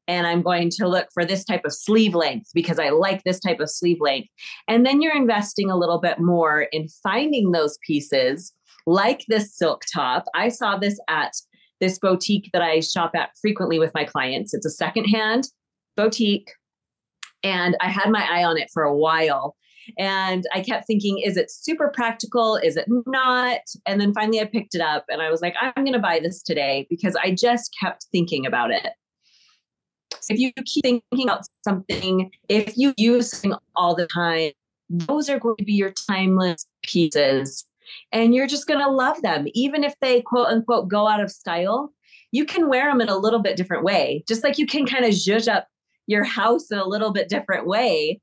and 0.08 0.26
I'm 0.26 0.42
going 0.42 0.70
to 0.70 0.88
look 0.88 1.08
for 1.12 1.24
this 1.24 1.44
type 1.44 1.62
of 1.64 1.74
sleeve 1.74 2.14
length 2.14 2.50
because 2.54 2.78
I 2.78 2.90
like 2.90 3.24
this 3.24 3.40
type 3.40 3.60
of 3.60 3.70
sleeve 3.70 3.98
length. 4.00 4.28
And 4.68 4.86
then 4.86 5.02
you're 5.02 5.16
investing 5.16 5.70
a 5.70 5.76
little 5.76 5.98
bit 5.98 6.20
more 6.20 6.62
in 6.72 6.88
finding 7.02 7.50
those 7.50 7.78
pieces 7.86 8.52
like 8.86 9.24
this 9.28 9.56
silk 9.56 9.82
top. 9.92 10.26
I 10.34 10.48
saw 10.48 10.76
this 10.76 10.98
at 11.08 11.32
this 11.80 11.98
boutique 11.98 12.50
that 12.52 12.62
I 12.62 12.80
shop 12.80 13.12
at 13.14 13.30
frequently 13.40 13.78
with 13.78 13.92
my 13.94 14.04
clients. 14.04 14.54
It's 14.54 14.66
a 14.66 14.70
secondhand 14.70 15.48
boutique. 15.96 16.50
And 17.42 17.76
I 17.80 17.88
had 17.88 18.10
my 18.10 18.26
eye 18.30 18.44
on 18.44 18.56
it 18.56 18.70
for 18.72 18.82
a 18.82 18.96
while. 18.96 19.56
And 19.98 20.44
I 20.54 20.60
kept 20.60 20.86
thinking, 20.86 21.18
is 21.18 21.36
it 21.36 21.50
super 21.50 21.88
practical? 21.88 22.56
Is 22.56 22.76
it 22.76 22.86
not? 23.06 23.60
And 23.86 24.00
then 24.00 24.12
finally 24.12 24.40
I 24.40 24.44
picked 24.44 24.74
it 24.74 24.80
up 24.80 25.04
and 25.08 25.22
I 25.22 25.30
was 25.30 25.40
like, 25.40 25.54
I'm 25.60 25.72
going 25.84 25.92
to 25.92 25.98
buy 25.98 26.20
this 26.20 26.42
today 26.42 26.86
because 26.90 27.16
I 27.16 27.32
just 27.32 27.74
kept 27.80 28.06
thinking 28.12 28.46
about 28.46 28.70
it. 28.70 28.92
So 30.20 30.34
if 30.34 30.40
you 30.40 30.52
keep 30.64 30.82
thinking 30.82 31.28
about 31.28 31.42
something, 31.62 32.30
if 32.48 32.76
you 32.76 32.94
use 32.96 33.30
something 33.30 33.54
all 33.74 33.94
the 33.94 34.06
time, 34.06 34.52
those 34.88 35.28
are 35.28 35.38
going 35.38 35.56
to 35.58 35.64
be 35.64 35.74
your 35.74 35.92
timeless 36.08 36.66
pieces. 36.82 37.64
And 38.12 38.34
you're 38.34 38.48
just 38.48 38.66
going 38.66 38.80
to 38.80 38.90
love 38.90 39.22
them. 39.22 39.46
Even 39.54 39.84
if 39.84 39.94
they 40.00 40.22
quote 40.22 40.48
unquote 40.48 40.88
go 40.88 41.06
out 41.06 41.20
of 41.20 41.30
style, 41.30 41.92
you 42.32 42.44
can 42.44 42.68
wear 42.68 42.90
them 42.90 43.00
in 43.00 43.08
a 43.08 43.16
little 43.16 43.38
bit 43.40 43.56
different 43.56 43.84
way. 43.84 44.24
Just 44.26 44.42
like 44.42 44.58
you 44.58 44.66
can 44.66 44.86
kind 44.86 45.04
of 45.04 45.12
zhuzh 45.12 45.48
up 45.48 45.68
your 46.06 46.24
house 46.24 46.70
in 46.70 46.78
a 46.78 46.86
little 46.86 47.12
bit 47.12 47.28
different 47.28 47.66
way 47.66 48.20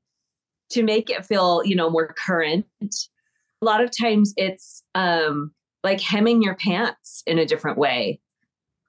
to 0.70 0.82
make 0.82 1.10
it 1.10 1.24
feel, 1.24 1.62
you 1.64 1.76
know, 1.76 1.90
more 1.90 2.14
current. 2.14 2.66
A 2.82 3.64
lot 3.64 3.82
of 3.82 3.90
times 3.96 4.34
it's 4.36 4.82
um 4.94 5.52
like 5.82 6.00
hemming 6.00 6.42
your 6.42 6.54
pants 6.56 7.22
in 7.26 7.38
a 7.38 7.46
different 7.46 7.78
way 7.78 8.20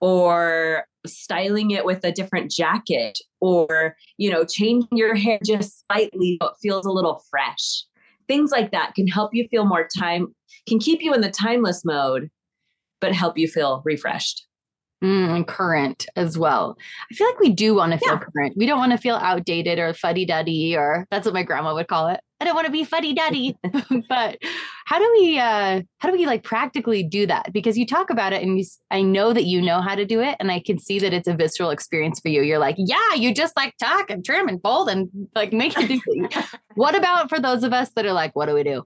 or 0.01 0.85
styling 1.05 1.71
it 1.71 1.85
with 1.85 2.03
a 2.03 2.11
different 2.11 2.51
jacket 2.51 3.19
or 3.39 3.95
you 4.17 4.29
know 4.29 4.43
changing 4.43 4.87
your 4.91 5.15
hair 5.15 5.39
just 5.45 5.85
slightly 5.85 6.37
so 6.41 6.49
it 6.49 6.55
feels 6.61 6.85
a 6.85 6.91
little 6.91 7.23
fresh 7.29 7.83
things 8.27 8.51
like 8.51 8.71
that 8.71 8.93
can 8.95 9.07
help 9.07 9.33
you 9.33 9.47
feel 9.49 9.65
more 9.65 9.87
time 9.97 10.33
can 10.67 10.79
keep 10.79 11.01
you 11.01 11.13
in 11.13 11.21
the 11.21 11.29
timeless 11.29 11.85
mode 11.85 12.29
but 13.01 13.13
help 13.13 13.37
you 13.37 13.47
feel 13.47 13.81
refreshed 13.85 14.47
Mm, 15.03 15.35
and 15.35 15.47
current 15.47 16.07
as 16.15 16.37
well. 16.37 16.77
I 17.11 17.13
feel 17.13 17.27
like 17.27 17.39
we 17.39 17.49
do 17.49 17.75
want 17.75 17.91
to 17.91 17.97
feel 17.99 18.13
Yeah. 18.13 18.19
current. 18.33 18.53
We 18.55 18.65
don't 18.65 18.79
want 18.79 18.93
to 18.93 18.97
feel 18.97 19.15
outdated 19.15 19.77
or 19.77 19.93
fuddy 19.93 20.25
duddy, 20.25 20.75
or 20.75 21.05
that's 21.11 21.25
what 21.25 21.33
my 21.33 21.43
grandma 21.43 21.73
would 21.75 21.87
call 21.87 22.07
it. 22.07 22.21
I 22.39 22.45
don't 22.45 22.55
want 22.55 22.65
to 22.65 22.71
be 22.71 22.85
fuddy 22.85 23.13
duddy. 23.13 23.57
but 24.09 24.37
how 24.85 24.97
do 24.97 25.09
we, 25.19 25.37
uh, 25.37 25.81
how 25.99 26.09
do 26.09 26.17
we 26.17 26.25
like 26.25 26.43
practically 26.43 27.03
do 27.03 27.27
that? 27.27 27.51
Because 27.51 27.77
you 27.77 27.85
talk 27.85 28.09
about 28.09 28.31
it 28.33 28.41
and 28.41 28.57
you, 28.57 28.65
I 28.89 29.01
know 29.01 29.33
that 29.33 29.43
you 29.45 29.61
know 29.61 29.81
how 29.81 29.95
to 29.95 30.05
do 30.05 30.21
it. 30.21 30.37
And 30.39 30.49
I 30.51 30.59
can 30.65 30.79
see 30.79 30.97
that 30.99 31.13
it's 31.13 31.27
a 31.27 31.35
visceral 31.35 31.71
experience 31.71 32.19
for 32.21 32.29
you. 32.29 32.41
You're 32.41 32.59
like, 32.59 32.75
yeah, 32.77 33.15
you 33.15 33.33
just 33.33 33.55
like 33.57 33.75
talk 33.77 34.09
and 34.09 34.23
trim 34.23 34.47
and 34.47 34.61
fold 34.61 34.89
and 34.89 35.09
like 35.35 35.51
make 35.51 35.73
it 35.77 35.87
do. 35.87 36.29
what 36.75 36.95
about 36.95 37.29
for 37.29 37.39
those 37.39 37.63
of 37.63 37.73
us 37.73 37.89
that 37.95 38.05
are 38.05 38.13
like, 38.13 38.35
what 38.35 38.45
do 38.47 38.53
we 38.53 38.63
do? 38.63 38.83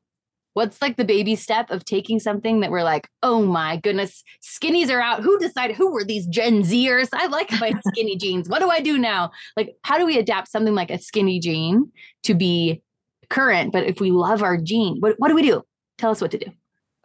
What's 0.60 0.82
like 0.82 0.98
the 0.98 1.06
baby 1.06 1.38
step 1.38 1.72
of 1.72 1.86
taking 1.86 2.20
something 2.20 2.60
that 2.60 2.70
we're 2.70 2.84
like, 2.84 3.08
oh 3.24 3.46
my 3.46 3.78
goodness, 3.78 4.26
skinnies 4.44 4.90
are 4.90 5.00
out. 5.00 5.24
Who 5.24 5.40
decided 5.40 5.78
who 5.78 5.90
were 5.90 6.04
these 6.04 6.28
Gen 6.28 6.64
Zers? 6.64 7.08
I 7.14 7.28
like 7.28 7.50
my 7.62 7.72
skinny 7.88 8.18
jeans. 8.18 8.50
What 8.50 8.60
do 8.60 8.70
I 8.70 8.82
do 8.82 8.98
now? 8.98 9.32
Like, 9.56 9.78
how 9.84 9.98
do 9.98 10.06
we 10.06 10.18
adapt 10.18 10.50
something 10.52 10.76
like 10.76 10.92
a 10.92 11.00
skinny 11.00 11.40
jean 11.40 11.90
to 12.24 12.34
be 12.34 12.82
current? 13.30 13.72
But 13.72 13.86
if 13.86 14.02
we 14.02 14.12
love 14.12 14.44
our 14.44 14.58
jean, 14.58 14.98
what, 15.00 15.16
what 15.18 15.30
do 15.30 15.36
we 15.36 15.44
do? 15.44 15.64
Tell 15.98 16.12
us 16.12 16.20
what 16.20 16.32
to 16.32 16.38
do. 16.38 16.48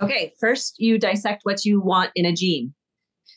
Okay, 0.02 0.32
first 0.40 0.74
you 0.78 0.98
dissect 0.98 1.42
what 1.44 1.64
you 1.64 1.80
want 1.80 2.10
in 2.16 2.26
a 2.26 2.32
jean. 2.32 2.74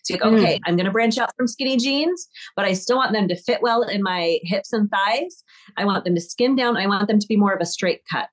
So 0.03 0.15
like, 0.15 0.23
Mm. 0.23 0.39
okay, 0.39 0.59
I'm 0.65 0.75
going 0.77 0.87
to 0.87 0.91
branch 0.91 1.19
out 1.19 1.29
from 1.37 1.47
skinny 1.47 1.77
jeans, 1.77 2.27
but 2.55 2.65
I 2.65 2.73
still 2.73 2.97
want 2.97 3.13
them 3.13 3.27
to 3.27 3.35
fit 3.35 3.61
well 3.61 3.83
in 3.83 4.01
my 4.01 4.39
hips 4.41 4.73
and 4.73 4.89
thighs. 4.89 5.43
I 5.77 5.85
want 5.85 6.05
them 6.05 6.15
to 6.15 6.21
skim 6.21 6.55
down. 6.55 6.75
I 6.75 6.87
want 6.87 7.07
them 7.07 7.19
to 7.19 7.27
be 7.27 7.37
more 7.37 7.53
of 7.53 7.61
a 7.61 7.67
straight 7.67 8.01
cut. 8.11 8.29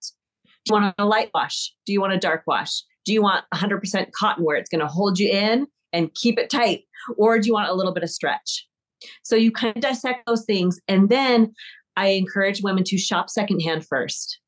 Do 0.65 0.75
you 0.75 0.81
want 0.81 0.95
a 0.99 1.05
light 1.05 1.31
wash? 1.35 1.73
Do 1.87 1.93
you 1.93 2.01
want 2.01 2.13
a 2.13 2.19
dark 2.19 2.45
wash? 2.47 2.83
Do 3.05 3.13
you 3.13 3.23
want 3.23 3.45
100% 3.55 4.13
cotton 4.13 4.45
where 4.45 4.57
it's 4.57 4.71
going 4.71 4.81
to 4.81 4.87
hold 4.87 5.19
you 5.19 5.29
in 5.29 5.67
and 5.93 6.13
keep 6.15 6.39
it 6.39 6.51
tight? 6.51 6.85
Or 7.17 7.39
do 7.39 7.47
you 7.47 7.53
want 7.53 7.69
a 7.69 7.75
little 7.75 7.93
bit 7.93 8.03
of 8.03 8.11
stretch? 8.11 8.67
So 9.23 9.37
you 9.37 9.53
kind 9.53 9.77
of 9.77 9.83
dissect 9.83 10.27
those 10.27 10.45
things. 10.45 10.81
And 10.89 11.09
then 11.09 11.53
I 11.97 12.09
encourage 12.09 12.63
women 12.63 12.85
to 12.85 12.99
shop 12.99 13.29
secondhand 13.29 13.87
first. 13.87 14.39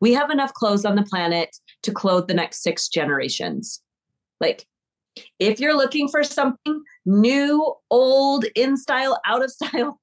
We 0.00 0.12
have 0.14 0.30
enough 0.30 0.54
clothes 0.54 0.84
on 0.84 0.94
the 0.94 1.02
planet 1.02 1.56
to 1.82 1.92
clothe 1.92 2.28
the 2.28 2.34
next 2.34 2.62
six 2.62 2.88
generations. 2.88 3.82
Like, 4.40 4.64
if 5.40 5.58
you're 5.58 5.76
looking 5.76 6.08
for 6.08 6.22
something 6.22 6.82
new, 7.04 7.74
old, 7.90 8.44
in 8.54 8.76
style, 8.76 9.20
out 9.26 9.42
of 9.42 9.50
style, 9.50 9.98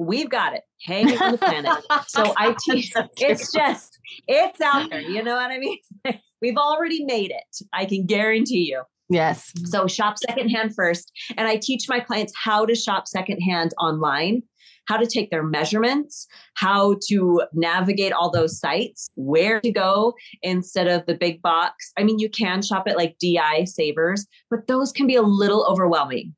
we've 0.00 0.30
got 0.30 0.54
it 0.54 0.62
hanging 0.86 1.20
on 1.20 1.32
the 1.32 1.38
planet. 1.38 1.70
So 2.08 2.32
I 2.38 2.56
teach, 2.64 2.90
it's 3.18 3.52
just, 3.52 3.98
it's 4.26 4.60
out 4.62 4.88
there. 4.90 5.02
You 5.02 5.22
know 5.22 5.36
what 5.36 5.50
I 5.50 5.58
mean? 5.58 5.78
We've 6.42 6.56
already 6.56 7.04
made 7.04 7.30
it. 7.30 7.66
I 7.74 7.84
can 7.84 8.06
guarantee 8.06 8.66
you. 8.70 8.82
yes. 9.10 9.52
So 9.66 9.86
shop 9.86 10.16
secondhand 10.16 10.74
first. 10.74 11.12
And 11.36 11.46
I 11.46 11.56
teach 11.60 11.86
my 11.86 12.00
clients 12.00 12.32
how 12.42 12.64
to 12.64 12.74
shop 12.74 13.06
secondhand 13.08 13.72
online, 13.78 14.42
how 14.86 14.96
to 14.96 15.06
take 15.06 15.30
their 15.30 15.42
measurements, 15.42 16.26
how 16.54 16.96
to 17.08 17.42
navigate 17.52 18.12
all 18.14 18.30
those 18.30 18.58
sites, 18.58 19.10
where 19.16 19.60
to 19.60 19.70
go 19.70 20.14
instead 20.42 20.88
of 20.88 21.04
the 21.04 21.14
big 21.14 21.42
box. 21.42 21.92
I 21.98 22.04
mean, 22.04 22.18
you 22.18 22.30
can 22.30 22.62
shop 22.62 22.84
at 22.88 22.96
like 22.96 23.16
DI 23.20 23.64
Savers, 23.66 24.26
but 24.48 24.66
those 24.66 24.92
can 24.92 25.06
be 25.06 25.16
a 25.16 25.22
little 25.22 25.66
overwhelming. 25.68 26.34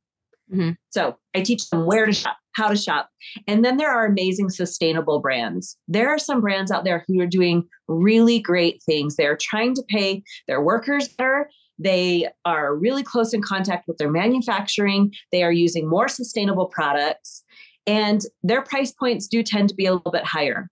Mhm. 0.52 0.76
So 0.90 1.16
I 1.34 1.42
teach 1.42 1.70
them 1.70 1.86
where 1.86 2.06
to 2.06 2.12
shop, 2.12 2.36
how 2.54 2.68
to 2.68 2.76
shop. 2.76 3.08
And 3.46 3.64
then 3.64 3.76
there 3.76 3.90
are 3.90 4.06
amazing 4.06 4.50
sustainable 4.50 5.20
brands. 5.20 5.76
There 5.88 6.08
are 6.08 6.18
some 6.18 6.40
brands 6.40 6.70
out 6.70 6.84
there 6.84 7.04
who 7.06 7.20
are 7.20 7.26
doing 7.26 7.68
really 7.88 8.38
great 8.38 8.82
things. 8.82 9.16
They're 9.16 9.38
trying 9.40 9.74
to 9.74 9.82
pay 9.88 10.22
their 10.48 10.60
workers 10.60 11.08
better. 11.08 11.50
They 11.78 12.28
are 12.44 12.76
really 12.76 13.02
close 13.02 13.32
in 13.32 13.42
contact 13.42 13.88
with 13.88 13.96
their 13.98 14.10
manufacturing. 14.10 15.12
They 15.32 15.42
are 15.42 15.52
using 15.52 15.88
more 15.88 16.06
sustainable 16.08 16.66
products, 16.66 17.42
and 17.86 18.20
their 18.42 18.62
price 18.62 18.92
points 18.92 19.26
do 19.26 19.42
tend 19.42 19.68
to 19.70 19.74
be 19.74 19.86
a 19.86 19.94
little 19.94 20.12
bit 20.12 20.24
higher. 20.24 20.68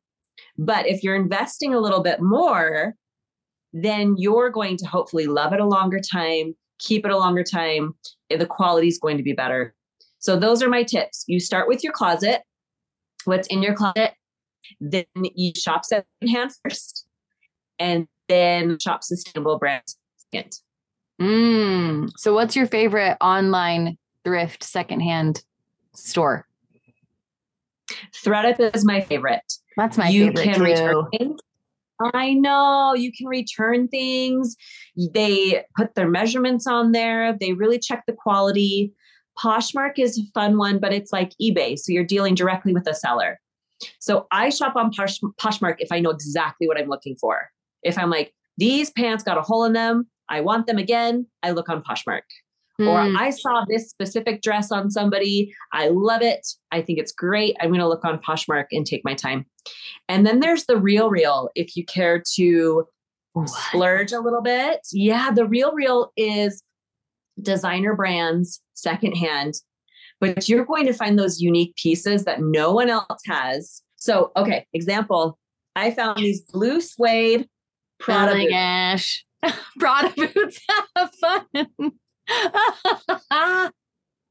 But 0.59 0.87
if 0.87 1.03
you're 1.03 1.17
investing 1.17 1.75
a 1.75 1.81
little 1.81 2.03
bit 2.03 2.21
more, 2.21 2.95
then 3.73 4.17
you're 4.19 4.51
going 4.51 4.77
to 4.77 4.87
hopefully 4.87 5.27
love 5.27 5.53
it 5.53 5.61
a 5.61 5.67
longer 5.67 6.01
time, 6.01 6.55
keep 6.79 7.05
it 7.05 7.11
a 7.11 7.17
longer 7.17 7.43
time. 7.43 7.95
The 8.29 8.47
quality 8.47 8.89
is 8.89 8.99
going 8.99 9.17
to 9.17 9.23
be 9.23 9.33
better. 9.33 9.75
So, 10.21 10.39
those 10.39 10.63
are 10.63 10.69
my 10.69 10.83
tips. 10.83 11.25
You 11.27 11.41
start 11.41 11.69
with 11.69 11.83
your 11.83 11.93
closet, 11.93 12.43
what's 13.25 13.49
in 13.49 13.63
your 13.63 13.75
closet, 13.75 14.13
then 14.81 15.05
you 15.17 15.53
shop 15.57 15.85
secondhand 15.85 16.53
first, 16.63 17.07
and 17.79 18.07
then 18.29 18.79
shop 18.79 19.03
sustainable 19.03 19.59
brands 19.59 19.99
second. 20.33 20.57
Mm. 21.21 22.11
So, 22.17 22.33
what's 22.33 22.57
your 22.57 22.67
favorite 22.67 23.17
online 23.21 23.99
thrift 24.25 24.63
secondhand 24.63 25.43
store? 25.95 26.47
thredUP 28.25 28.75
is 28.75 28.85
my 28.85 29.01
favorite. 29.01 29.53
That's 29.77 29.99
my 29.99 30.09
you 30.09 30.29
favorite 30.29 30.45
can 30.45 30.55
too. 30.55 30.63
return 30.63 31.05
things. 31.11 31.41
I 32.15 32.33
know 32.33 32.95
you 32.95 33.13
can 33.13 33.27
return 33.27 33.89
things. 33.89 34.57
They 34.97 35.65
put 35.77 35.95
their 35.95 36.09
measurements 36.09 36.67
on 36.67 36.93
there. 36.93 37.37
They 37.39 37.53
really 37.53 37.79
check 37.79 38.05
the 38.07 38.15
quality. 38.15 38.93
Poshmark 39.39 39.99
is 39.99 40.19
a 40.19 40.23
fun 40.35 40.59
one, 40.59 40.79
but 40.79 40.93
it's 40.93 41.13
like 41.13 41.33
eBay. 41.41 41.79
So 41.79 41.93
you're 41.93 42.05
dealing 42.05 42.35
directly 42.35 42.73
with 42.73 42.87
a 42.87 42.95
seller. 42.95 43.41
So 43.99 44.27
I 44.31 44.51
shop 44.51 44.77
on 44.77 44.91
Posh, 44.91 45.21
Poshmark 45.41 45.77
if 45.79 45.91
I 45.91 46.01
know 46.01 46.11
exactly 46.11 46.69
what 46.69 46.79
I'm 46.79 46.89
looking 46.89 47.17
for. 47.17 47.49
If 47.83 47.97
I'm 47.97 48.11
like, 48.11 48.35
these 48.59 48.91
pants 48.91 49.25
got 49.25 49.39
a 49.39 49.43
hole 49.43 49.65
in 49.65 49.73
them, 49.73 50.07
I 50.29 50.43
want 50.43 50.67
them 50.67 50.77
again, 50.79 51.27
I 51.43 51.53
look 51.53 51.69
on 51.69 51.83
Poshmark. 51.83 52.23
Or 52.79 53.01
Mm. 53.01 53.17
I 53.19 53.29
saw 53.29 53.65
this 53.69 53.91
specific 53.91 54.41
dress 54.41 54.73
on 54.73 54.91
somebody. 54.91 55.55
I 55.73 55.89
love 55.89 56.23
it. 56.23 56.47
I 56.73 56.81
think 56.81 56.99
it's 56.99 57.13
great. 57.13 57.55
I'm 57.61 57.69
going 57.69 57.81
to 57.81 57.89
look 57.89 58.07
on 58.07 58.19
Poshmark 58.21 58.67
and 58.73 58.87
take 58.87 59.05
my 59.05 59.13
time. 59.13 59.45
And 60.09 60.27
then 60.27 60.41
there's 60.41 60.65
the 60.65 60.75
RealReal. 60.77 61.49
If 61.55 61.77
you 61.77 61.85
care 61.85 62.23
to 62.37 62.85
What? 63.35 63.51
splurge 63.51 64.13
a 64.13 64.21
little 64.21 64.41
bit, 64.41 64.81
yeah, 64.93 65.31
the 65.31 65.43
RealReal 65.43 66.09
is 66.17 66.63
designer 67.41 67.95
brands 67.95 68.61
secondhand, 68.75 69.55
but 70.21 70.49
you're 70.49 70.65
going 70.65 70.87
to 70.87 70.93
find 70.93 71.19
those 71.19 71.41
unique 71.41 71.75
pieces 71.77 72.25
that 72.25 72.41
no 72.41 72.73
one 72.73 72.91
else 72.91 73.23
has. 73.27 73.83
So, 73.97 74.31
okay, 74.37 74.67
example, 74.73 75.39
I 75.77 75.91
found 75.91 76.19
these 76.19 76.43
blue 76.43 76.81
suede 76.81 77.49
Prada 77.99 78.33
oh 78.33 78.35
my 78.35 78.45
boots. 78.45 78.53
gosh. 78.53 79.25
Prada 79.79 80.13
boots. 80.17 80.61
Have 80.97 81.11
fun. 81.21 81.47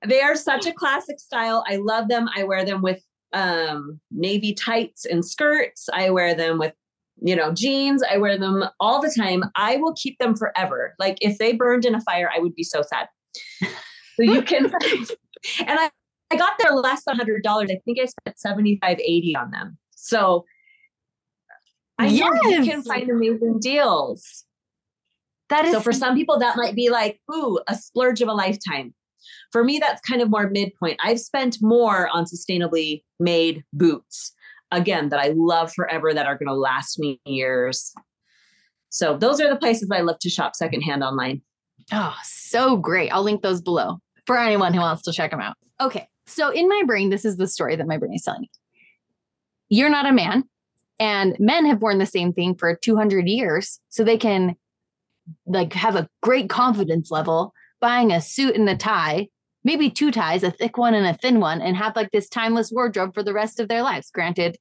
They 0.06 0.22
are 0.22 0.36
such 0.36 0.65
a 0.65 0.74
classic 0.74 1.20
style. 1.20 1.63
I 1.68 1.77
love 1.77 2.08
them. 2.08 2.29
I 2.36 2.44
wear 2.44 2.63
them 2.63 2.82
with 2.82 3.03
um, 3.34 4.00
navy 4.12 4.53
tights 4.53 5.06
and 5.06 5.25
skirts. 5.25 5.89
I 5.91 6.10
wear 6.10 6.34
them 6.34 6.58
with, 6.58 6.74
you 7.21 7.35
know, 7.35 7.53
jeans. 7.53 8.03
I 8.09 8.17
wear 8.17 8.38
them 8.38 8.63
all 8.79 9.01
the 9.01 9.13
time. 9.15 9.43
I 9.55 9.77
will 9.77 9.93
keep 9.93 10.17
them 10.19 10.35
forever. 10.35 10.95
Like 10.99 11.17
if 11.21 11.38
they 11.38 11.53
burned 11.53 11.85
in 11.85 11.95
a 11.95 12.01
fire, 12.01 12.29
I 12.35 12.39
would 12.39 12.55
be 12.55 12.63
so 12.63 12.81
sad. 12.81 13.07
So 13.61 14.23
you 14.23 14.41
can, 14.41 14.65
and 15.59 15.79
I, 15.79 15.89
I 16.31 16.35
got 16.35 16.53
there 16.59 16.73
less 16.73 17.03
than 17.05 17.15
hundred 17.15 17.43
dollars. 17.43 17.69
I 17.71 17.79
think 17.85 17.99
I 17.99 18.05
spent 18.05 18.38
75, 18.38 18.99
80 18.99 19.35
on 19.35 19.51
them. 19.51 19.77
So 19.91 20.45
I 21.97 22.09
know 22.09 22.31
you 22.49 22.63
can 22.63 22.81
find 22.81 23.09
amazing 23.09 23.59
deals. 23.59 24.45
that 25.49 25.65
is 25.65 25.73
So 25.73 25.81
for 25.81 25.91
some 25.91 26.15
people, 26.15 26.39
that 26.39 26.55
might 26.55 26.75
be 26.75 26.89
like, 26.89 27.19
ooh, 27.33 27.59
a 27.67 27.75
splurge 27.75 28.21
of 28.21 28.29
a 28.29 28.33
lifetime. 28.33 28.93
For 29.51 29.63
me, 29.63 29.79
that's 29.79 30.01
kind 30.01 30.21
of 30.21 30.29
more 30.29 30.49
midpoint. 30.49 30.99
I've 31.03 31.19
spent 31.19 31.57
more 31.61 32.07
on 32.09 32.25
sustainably 32.25 33.03
made 33.19 33.63
boots, 33.73 34.33
again, 34.71 35.09
that 35.09 35.19
I 35.19 35.33
love 35.35 35.73
forever 35.73 36.13
that 36.13 36.25
are 36.25 36.38
going 36.38 36.47
to 36.47 36.53
last 36.53 36.99
me 36.99 37.19
years. 37.25 37.93
So 38.89 39.17
those 39.17 39.39
are 39.39 39.49
the 39.49 39.55
places 39.55 39.89
I 39.91 40.01
love 40.01 40.19
to 40.19 40.29
shop 40.29 40.55
secondhand 40.55 41.03
online. 41.03 41.41
Oh, 41.91 42.15
so 42.23 42.75
great. 42.75 43.09
I'll 43.09 43.23
link 43.23 43.41
those 43.41 43.61
below 43.61 43.99
for 44.25 44.38
anyone 44.38 44.73
who 44.73 44.81
wants 44.81 45.03
to 45.03 45.11
check 45.11 45.31
them 45.31 45.41
out. 45.41 45.55
Okay. 45.81 46.07
So, 46.27 46.51
in 46.51 46.69
my 46.69 46.83
brain, 46.85 47.09
this 47.09 47.25
is 47.25 47.38
the 47.38 47.47
story 47.47 47.75
that 47.75 47.88
my 47.88 47.97
brain 47.97 48.13
is 48.13 48.21
telling 48.21 48.41
me. 48.41 48.51
You're 49.69 49.89
not 49.89 50.05
a 50.05 50.13
man, 50.13 50.43
and 50.99 51.35
men 51.39 51.65
have 51.65 51.81
worn 51.81 51.97
the 51.97 52.05
same 52.05 52.33
thing 52.33 52.55
for 52.55 52.75
200 52.75 53.27
years. 53.27 53.79
So 53.89 54.03
they 54.03 54.17
can 54.17 54.55
like 55.45 55.73
have 55.73 55.95
a 55.95 56.07
great 56.21 56.49
confidence 56.49 57.09
level 57.09 57.53
buying 57.81 58.11
a 58.11 58.21
suit 58.21 58.55
and 58.55 58.69
a 58.69 58.75
tie, 58.75 59.29
maybe 59.69 59.91
two 59.91 60.09
ties, 60.09 60.41
a 60.41 60.49
thick 60.49 60.79
one 60.79 60.95
and 60.95 61.05
a 61.05 61.13
thin 61.13 61.39
one, 61.39 61.61
and 61.61 61.77
have 61.77 61.95
like 61.95 62.09
this 62.09 62.27
timeless 62.27 62.71
wardrobe 62.71 63.13
for 63.13 63.21
the 63.21 63.33
rest 63.33 63.59
of 63.59 63.67
their 63.67 63.83
lives. 63.83 64.09
Granted, 64.09 64.57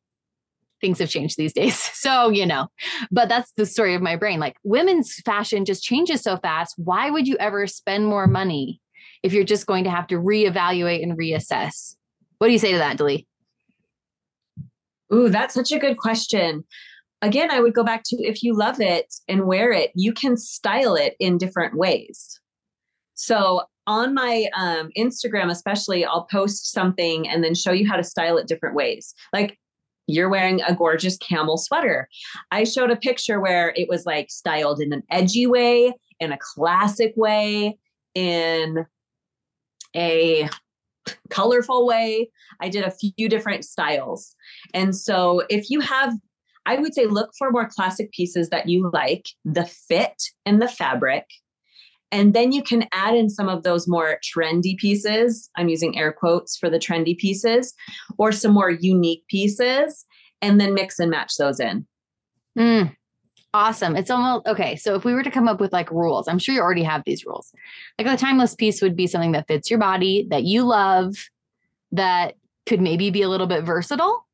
things 0.82 0.98
have 0.98 1.08
changed 1.08 1.38
these 1.38 1.54
days. 1.54 1.90
So, 1.94 2.28
you 2.28 2.44
know, 2.44 2.68
but 3.10 3.30
that's 3.30 3.52
the 3.52 3.64
story 3.64 3.94
of 3.94 4.02
my 4.02 4.16
brain. 4.16 4.38
Like 4.38 4.56
women's 4.64 5.14
fashion 5.22 5.64
just 5.64 5.82
changes 5.82 6.20
so 6.20 6.36
fast. 6.36 6.74
Why 6.76 7.08
would 7.10 7.26
you 7.26 7.36
ever 7.40 7.66
spend 7.66 8.06
more 8.06 8.26
money 8.26 8.82
if 9.22 9.32
you're 9.32 9.44
just 9.44 9.66
going 9.66 9.84
to 9.84 9.90
have 9.90 10.06
to 10.08 10.16
reevaluate 10.16 11.02
and 11.02 11.18
reassess? 11.18 11.96
What 12.36 12.48
do 12.48 12.52
you 12.52 12.58
say 12.58 12.72
to 12.72 12.78
that, 12.78 12.98
Delee? 12.98 13.26
Ooh, 15.12 15.30
that's 15.30 15.54
such 15.54 15.72
a 15.72 15.78
good 15.78 15.96
question. 15.96 16.64
Again, 17.22 17.50
I 17.50 17.60
would 17.60 17.74
go 17.74 17.82
back 17.82 18.02
to 18.06 18.16
if 18.18 18.42
you 18.42 18.54
love 18.54 18.78
it 18.78 19.12
and 19.26 19.46
wear 19.46 19.72
it, 19.72 19.90
you 19.94 20.12
can 20.12 20.36
style 20.36 20.94
it 20.96 21.16
in 21.18 21.38
different 21.38 21.76
ways. 21.76 22.38
So 23.14 23.62
on 23.88 24.14
my 24.14 24.47
um, 24.54 24.90
Instagram, 24.97 25.50
especially, 25.50 26.04
I'll 26.04 26.28
post 26.30 26.71
something 26.71 27.26
and 27.26 27.42
then 27.42 27.54
show 27.54 27.73
you 27.73 27.88
how 27.88 27.97
to 27.97 28.04
style 28.04 28.37
it 28.37 28.47
different 28.47 28.76
ways. 28.76 29.14
Like 29.33 29.59
you're 30.07 30.28
wearing 30.28 30.61
a 30.62 30.75
gorgeous 30.75 31.16
camel 31.16 31.57
sweater. 31.57 32.09
I 32.50 32.64
showed 32.64 32.90
a 32.90 32.97
picture 32.97 33.40
where 33.40 33.73
it 33.76 33.88
was 33.88 34.07
like 34.07 34.30
styled 34.30 34.80
in 34.80 34.92
an 34.92 35.02
edgy 35.11 35.47
way, 35.47 35.95
in 36.21 36.33
a 36.33 36.38
classic 36.38 37.14
way, 37.16 37.78
in 38.14 38.87
a 39.97 40.49
colorful 41.30 41.87
way. 41.87 42.30
I 42.61 42.68
did 42.68 42.85
a 42.85 42.90
few 42.90 43.28
different 43.28 43.64
styles. 43.64 44.37
And 44.75 44.95
so 44.95 45.45
if 45.49 45.71
you 45.71 45.80
have, 45.80 46.14
I 46.66 46.76
would 46.76 46.95
say 46.95 47.07
look 47.07 47.30
for 47.38 47.50
more 47.50 47.68
classic 47.68 48.12
pieces 48.12 48.50
that 48.50 48.68
you 48.68 48.90
like, 48.92 49.26
the 49.45 49.64
fit 49.64 50.23
and 50.45 50.61
the 50.61 50.68
fabric. 50.68 51.25
And 52.10 52.34
then 52.34 52.52
you 52.52 52.62
can 52.62 52.86
add 52.92 53.14
in 53.14 53.28
some 53.28 53.48
of 53.48 53.62
those 53.62 53.86
more 53.86 54.18
trendy 54.22 54.76
pieces. 54.76 55.50
I'm 55.56 55.68
using 55.68 55.98
air 55.98 56.12
quotes 56.12 56.56
for 56.56 56.70
the 56.70 56.78
trendy 56.78 57.16
pieces 57.16 57.74
or 58.16 58.32
some 58.32 58.52
more 58.52 58.70
unique 58.70 59.24
pieces 59.28 60.06
and 60.40 60.60
then 60.60 60.74
mix 60.74 60.98
and 60.98 61.10
match 61.10 61.34
those 61.36 61.60
in. 61.60 61.86
Mm, 62.58 62.96
awesome. 63.52 63.94
It's 63.96 64.10
almost 64.10 64.46
okay. 64.46 64.76
So 64.76 64.94
if 64.94 65.04
we 65.04 65.12
were 65.12 65.22
to 65.22 65.30
come 65.30 65.48
up 65.48 65.60
with 65.60 65.72
like 65.72 65.90
rules, 65.90 66.28
I'm 66.28 66.38
sure 66.38 66.54
you 66.54 66.60
already 66.60 66.82
have 66.82 67.02
these 67.04 67.26
rules. 67.26 67.52
Like 67.98 68.08
the 68.08 68.16
timeless 68.16 68.54
piece 68.54 68.80
would 68.80 68.96
be 68.96 69.06
something 69.06 69.32
that 69.32 69.46
fits 69.46 69.70
your 69.70 69.78
body, 69.78 70.26
that 70.30 70.44
you 70.44 70.64
love, 70.64 71.14
that 71.92 72.34
could 72.66 72.80
maybe 72.80 73.10
be 73.10 73.22
a 73.22 73.28
little 73.28 73.46
bit 73.46 73.64
versatile. 73.64 74.26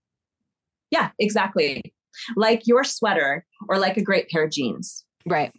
Yeah, 0.90 1.10
exactly. 1.18 1.92
Like 2.36 2.62
your 2.66 2.84
sweater 2.84 3.44
or 3.68 3.78
like 3.78 3.96
a 3.96 4.02
great 4.02 4.28
pair 4.28 4.44
of 4.44 4.52
jeans. 4.52 5.04
Right. 5.26 5.52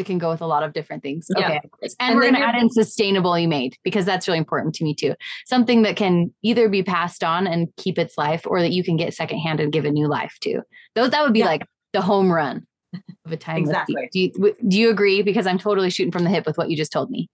It 0.00 0.06
can 0.06 0.18
go 0.18 0.30
with 0.30 0.40
a 0.40 0.46
lot 0.46 0.62
of 0.64 0.72
different 0.72 1.02
things. 1.02 1.26
Yeah. 1.36 1.46
Okay. 1.46 1.60
And, 1.82 1.92
And 2.00 2.16
we're 2.16 2.22
going 2.22 2.34
to 2.34 2.40
add 2.40 2.56
in 2.56 2.68
sustainably 2.68 3.46
made 3.48 3.76
because 3.84 4.04
that's 4.04 4.26
really 4.26 4.38
important 4.38 4.74
to 4.76 4.84
me 4.84 4.94
too. 4.94 5.14
Something 5.46 5.82
that 5.82 5.96
can 5.96 6.32
either 6.42 6.68
be 6.68 6.82
passed 6.82 7.22
on 7.22 7.46
and 7.46 7.68
keep 7.76 7.98
its 7.98 8.18
life 8.18 8.42
or 8.46 8.60
that 8.60 8.72
you 8.72 8.82
can 8.82 8.96
get 8.96 9.14
secondhand 9.14 9.60
and 9.60 9.72
give 9.72 9.84
a 9.84 9.90
new 9.90 10.08
life 10.08 10.36
to. 10.40 10.62
Those 10.94 11.10
that 11.10 11.22
would 11.22 11.32
be 11.32 11.40
Yeah. 11.40 11.46
like 11.46 11.62
the 11.92 12.00
home 12.00 12.32
run 12.32 12.66
of 12.94 13.32
a 13.32 13.36
piece. 13.36 13.58
Exactly. 13.58 14.08
Do 14.12 14.20
you, 14.20 14.56
do 14.66 14.78
you 14.78 14.90
agree? 14.90 15.22
Because 15.22 15.46
I'm 15.46 15.58
totally 15.58 15.90
shooting 15.90 16.10
from 16.12 16.24
the 16.24 16.30
hip 16.30 16.46
with 16.46 16.58
what 16.58 16.70
you 16.70 16.76
just 16.76 16.92
told 16.92 17.10
me. 17.10 17.28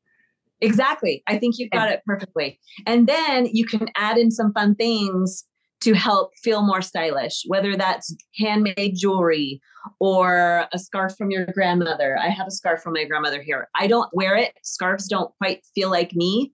Exactly. 0.60 1.22
I 1.26 1.38
think 1.38 1.56
you've 1.58 1.70
got 1.70 1.90
it 1.90 2.00
perfectly. 2.06 2.58
And 2.86 3.06
then 3.06 3.46
you 3.52 3.66
can 3.66 3.88
add 3.94 4.16
in 4.18 4.30
some 4.30 4.52
fun 4.52 4.74
things 4.74 5.44
to 5.82 5.94
help 5.94 6.32
feel 6.42 6.62
more 6.62 6.82
stylish, 6.82 7.42
whether 7.46 7.76
that's 7.76 8.14
handmade 8.38 8.94
jewelry 8.96 9.60
or 10.00 10.66
a 10.72 10.78
scarf 10.78 11.14
from 11.16 11.30
your 11.30 11.46
grandmother. 11.46 12.18
I 12.18 12.28
have 12.28 12.46
a 12.46 12.50
scarf 12.50 12.82
from 12.82 12.94
my 12.94 13.04
grandmother 13.04 13.42
here. 13.42 13.68
I 13.74 13.86
don't 13.86 14.08
wear 14.12 14.36
it. 14.36 14.52
Scarves 14.62 15.08
don't 15.08 15.30
quite 15.38 15.64
feel 15.74 15.90
like 15.90 16.14
me, 16.14 16.52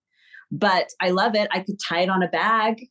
but 0.50 0.88
I 1.00 1.10
love 1.10 1.34
it. 1.34 1.48
I 1.52 1.60
could 1.60 1.78
tie 1.80 2.00
it 2.00 2.10
on 2.10 2.22
a 2.22 2.28
bag. 2.28 2.88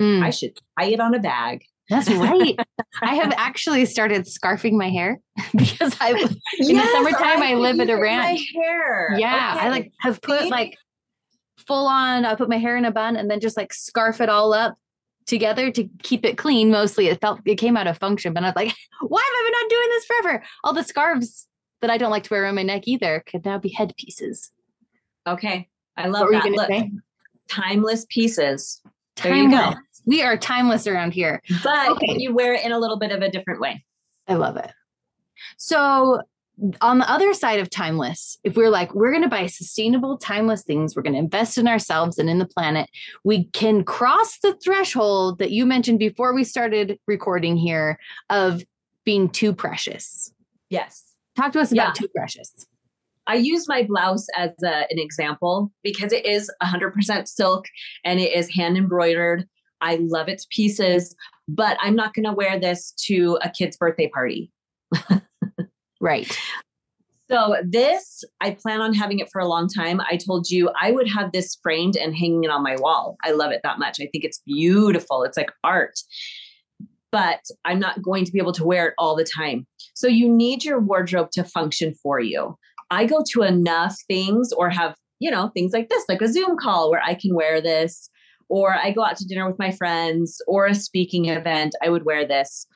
Mm, 0.00 0.22
I 0.22 0.30
should 0.30 0.58
tie 0.78 0.86
it 0.86 1.00
on 1.00 1.14
a 1.14 1.20
bag. 1.20 1.62
that's 1.88 2.10
right. 2.10 2.58
I 3.02 3.14
have 3.14 3.32
actually 3.36 3.84
started 3.84 4.26
scarfing 4.26 4.72
my 4.72 4.88
hair 4.88 5.20
because 5.56 5.96
I 6.00 6.10
In 6.58 6.76
the 6.76 6.86
summertime, 6.92 7.42
I 7.42 7.52
could 7.52 7.60
live 7.60 7.80
at 7.80 7.90
a 7.90 7.96
ranch. 7.96 8.52
My 8.54 8.62
hair. 8.62 9.14
Yeah, 9.18 9.58
I 9.60 9.68
like 9.68 9.92
have 10.00 10.20
put 10.22 10.48
like 10.48 10.76
full 11.66 11.86
on. 11.86 12.24
I 12.24 12.34
put 12.34 12.48
my 12.48 12.58
hair 12.58 12.76
in 12.76 12.84
a 12.84 12.90
bun 12.90 13.16
and 13.16 13.30
then 13.30 13.38
just 13.38 13.56
like 13.56 13.72
scarf 13.72 14.20
it 14.20 14.28
all 14.28 14.54
up 14.54 14.74
together 15.26 15.70
to 15.70 15.88
keep 16.02 16.24
it 16.24 16.38
clean. 16.38 16.70
Mostly, 16.70 17.08
it 17.08 17.20
felt 17.20 17.40
it 17.44 17.56
came 17.56 17.76
out 17.76 17.86
of 17.86 17.98
function, 17.98 18.32
but 18.32 18.42
I 18.42 18.46
was 18.48 18.56
like, 18.56 18.74
why 19.00 19.20
have 19.20 19.34
I 19.34 19.44
been 19.44 19.62
not 19.62 19.70
doing 19.70 19.88
this 19.90 20.04
forever? 20.06 20.44
All 20.64 20.72
the 20.72 20.84
scarves 20.84 21.46
that 21.80 21.90
I 21.90 21.98
don't 21.98 22.10
like 22.10 22.24
to 22.24 22.30
wear 22.30 22.44
around 22.44 22.54
my 22.54 22.62
neck 22.62 22.82
either 22.86 23.22
could 23.26 23.44
now 23.44 23.58
be 23.58 23.68
headpieces. 23.68 24.50
Okay. 25.26 25.68
I 25.96 26.08
love 26.08 26.28
you 26.32 26.40
that. 26.40 26.50
Look, 26.50 26.68
say? 26.68 26.90
timeless 27.48 28.06
pieces. 28.08 28.80
There 29.22 29.34
you 29.34 29.50
go. 29.50 29.74
We 30.06 30.22
are 30.22 30.36
timeless 30.36 30.86
around 30.86 31.12
here. 31.12 31.40
But 31.62 31.90
Okay. 31.92 32.16
you 32.18 32.34
wear 32.34 32.54
it 32.54 32.64
in 32.64 32.72
a 32.72 32.78
little 32.78 32.98
bit 32.98 33.12
of 33.12 33.22
a 33.22 33.30
different 33.30 33.60
way. 33.60 33.84
I 34.28 34.34
love 34.34 34.56
it. 34.56 34.70
So, 35.56 36.22
on 36.80 36.98
the 36.98 37.10
other 37.10 37.34
side 37.34 37.58
of 37.58 37.68
timeless, 37.68 38.38
if 38.44 38.56
we're 38.56 38.70
like, 38.70 38.94
we're 38.94 39.10
going 39.10 39.22
to 39.24 39.28
buy 39.28 39.46
sustainable, 39.46 40.16
timeless 40.18 40.62
things, 40.62 40.94
we're 40.94 41.02
going 41.02 41.14
to 41.14 41.18
invest 41.18 41.58
in 41.58 41.66
ourselves 41.66 42.18
and 42.18 42.30
in 42.30 42.38
the 42.38 42.46
planet, 42.46 42.88
we 43.24 43.44
can 43.46 43.84
cross 43.84 44.38
the 44.38 44.54
threshold 44.54 45.38
that 45.38 45.50
you 45.50 45.66
mentioned 45.66 45.98
before 45.98 46.32
we 46.34 46.44
started 46.44 46.98
recording 47.06 47.56
here 47.56 47.98
of 48.30 48.62
being 49.04 49.28
too 49.28 49.52
precious. 49.52 50.32
Yes. 50.70 51.14
Talk 51.36 51.52
to 51.52 51.60
us 51.60 51.72
about 51.72 51.88
Yeah. 51.88 51.92
too 52.06 52.08
precious. 52.14 52.66
I 53.26 53.34
use 53.36 53.66
my 53.68 53.82
blouse 53.82 54.26
as 54.36 54.50
a, 54.62 54.86
an 54.90 54.98
example 54.98 55.72
because 55.82 56.12
it 56.12 56.24
is 56.24 56.50
100% 56.62 57.26
silk 57.26 57.66
and 58.04 58.20
it 58.20 58.32
is 58.32 58.54
hand 58.54 58.76
embroidered. 58.76 59.48
I 59.80 59.96
love 59.96 60.28
its 60.28 60.46
pieces, 60.50 61.16
but 61.48 61.76
I'm 61.80 61.96
not 61.96 62.14
going 62.14 62.26
to 62.26 62.32
wear 62.32 62.60
this 62.60 62.92
to 63.06 63.38
a 63.42 63.50
kid's 63.50 63.76
birthday 63.76 64.08
party. 64.08 64.52
Right. 66.04 66.38
So, 67.30 67.56
this, 67.64 68.22
I 68.42 68.50
plan 68.50 68.82
on 68.82 68.92
having 68.92 69.20
it 69.20 69.30
for 69.32 69.40
a 69.40 69.48
long 69.48 69.68
time. 69.68 70.02
I 70.02 70.18
told 70.18 70.50
you 70.50 70.70
I 70.78 70.92
would 70.92 71.08
have 71.08 71.32
this 71.32 71.56
framed 71.62 71.96
and 71.96 72.14
hanging 72.14 72.44
it 72.44 72.50
on 72.50 72.62
my 72.62 72.76
wall. 72.76 73.16
I 73.24 73.30
love 73.30 73.52
it 73.52 73.62
that 73.64 73.78
much. 73.78 73.96
I 73.98 74.08
think 74.12 74.22
it's 74.22 74.42
beautiful. 74.46 75.22
It's 75.22 75.38
like 75.38 75.50
art, 75.64 75.94
but 77.10 77.40
I'm 77.64 77.78
not 77.78 78.02
going 78.02 78.26
to 78.26 78.32
be 78.32 78.38
able 78.38 78.52
to 78.52 78.64
wear 78.64 78.88
it 78.88 78.94
all 78.98 79.16
the 79.16 79.24
time. 79.24 79.66
So, 79.94 80.06
you 80.06 80.28
need 80.28 80.62
your 80.62 80.78
wardrobe 80.78 81.30
to 81.32 81.42
function 81.42 81.94
for 82.02 82.20
you. 82.20 82.54
I 82.90 83.06
go 83.06 83.24
to 83.32 83.40
enough 83.40 83.96
things 84.06 84.52
or 84.52 84.68
have, 84.68 84.94
you 85.20 85.30
know, 85.30 85.48
things 85.54 85.72
like 85.72 85.88
this, 85.88 86.04
like 86.06 86.20
a 86.20 86.28
Zoom 86.28 86.58
call 86.58 86.90
where 86.90 87.02
I 87.02 87.14
can 87.14 87.34
wear 87.34 87.62
this, 87.62 88.10
or 88.50 88.74
I 88.74 88.90
go 88.90 89.02
out 89.02 89.16
to 89.16 89.24
dinner 89.24 89.48
with 89.48 89.58
my 89.58 89.70
friends 89.70 90.36
or 90.46 90.66
a 90.66 90.74
speaking 90.74 91.30
event, 91.30 91.74
I 91.82 91.88
would 91.88 92.04
wear 92.04 92.28
this. 92.28 92.66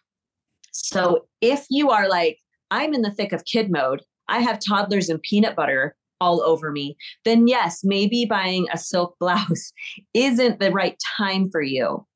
So, 0.72 1.26
if 1.42 1.66
you 1.68 1.90
are 1.90 2.08
like, 2.08 2.38
I'm 2.70 2.94
in 2.94 3.02
the 3.02 3.10
thick 3.10 3.32
of 3.32 3.44
kid 3.44 3.70
mode, 3.70 4.02
I 4.28 4.40
have 4.40 4.58
toddlers 4.60 5.08
and 5.08 5.22
peanut 5.22 5.56
butter 5.56 5.96
all 6.20 6.42
over 6.42 6.70
me, 6.70 6.96
then 7.24 7.46
yes, 7.46 7.80
maybe 7.84 8.24
buying 8.24 8.66
a 8.72 8.78
silk 8.78 9.16
blouse 9.20 9.72
isn't 10.14 10.60
the 10.60 10.72
right 10.72 10.96
time 11.16 11.50
for 11.50 11.62
you. 11.62 12.06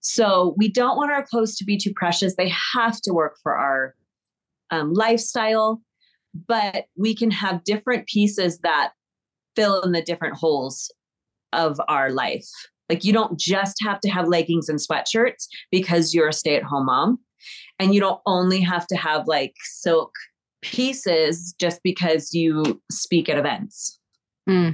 So 0.00 0.54
we 0.56 0.70
don't 0.70 0.96
want 0.96 1.12
our 1.12 1.24
clothes 1.24 1.56
to 1.56 1.64
be 1.64 1.76
too 1.76 1.92
precious. 1.94 2.36
They 2.36 2.52
have 2.74 3.00
to 3.02 3.12
work 3.12 3.36
for 3.42 3.56
our 3.56 3.94
um, 4.70 4.94
lifestyle, 4.94 5.82
but 6.46 6.86
we 6.96 7.14
can 7.14 7.30
have 7.30 7.64
different 7.64 8.06
pieces 8.06 8.60
that 8.60 8.92
fill 9.56 9.82
in 9.82 9.92
the 9.92 10.02
different 10.02 10.36
holes 10.36 10.90
of 11.52 11.80
our 11.88 12.10
life. 12.10 12.48
Like 12.88 13.04
you 13.04 13.12
don't 13.12 13.38
just 13.38 13.76
have 13.82 14.00
to 14.00 14.08
have 14.10 14.28
leggings 14.28 14.68
and 14.68 14.78
sweatshirts 14.78 15.46
because 15.70 16.14
you're 16.14 16.28
a 16.28 16.32
stay 16.32 16.56
at 16.56 16.62
home 16.62 16.86
mom. 16.86 17.18
And 17.78 17.94
you 17.94 18.00
don't 18.00 18.20
only 18.26 18.60
have 18.60 18.86
to 18.88 18.96
have 18.96 19.26
like 19.26 19.54
silk 19.62 20.12
pieces 20.62 21.54
just 21.58 21.80
because 21.82 22.34
you 22.34 22.80
speak 22.90 23.28
at 23.28 23.38
events. 23.38 23.98
Hmm. 24.48 24.70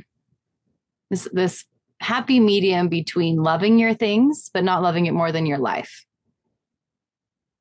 This 1.11 1.29
this 1.33 1.64
happy 2.00 2.40
medium 2.40 2.88
between 2.88 3.37
loving 3.42 3.79
your 3.79 3.94
things 3.94 4.50
but 4.52 4.62
not 4.64 4.83
loving 4.83 5.07
it 5.07 5.12
more 5.12 5.33
than 5.33 5.46
your 5.46 5.59
life. 5.59 6.05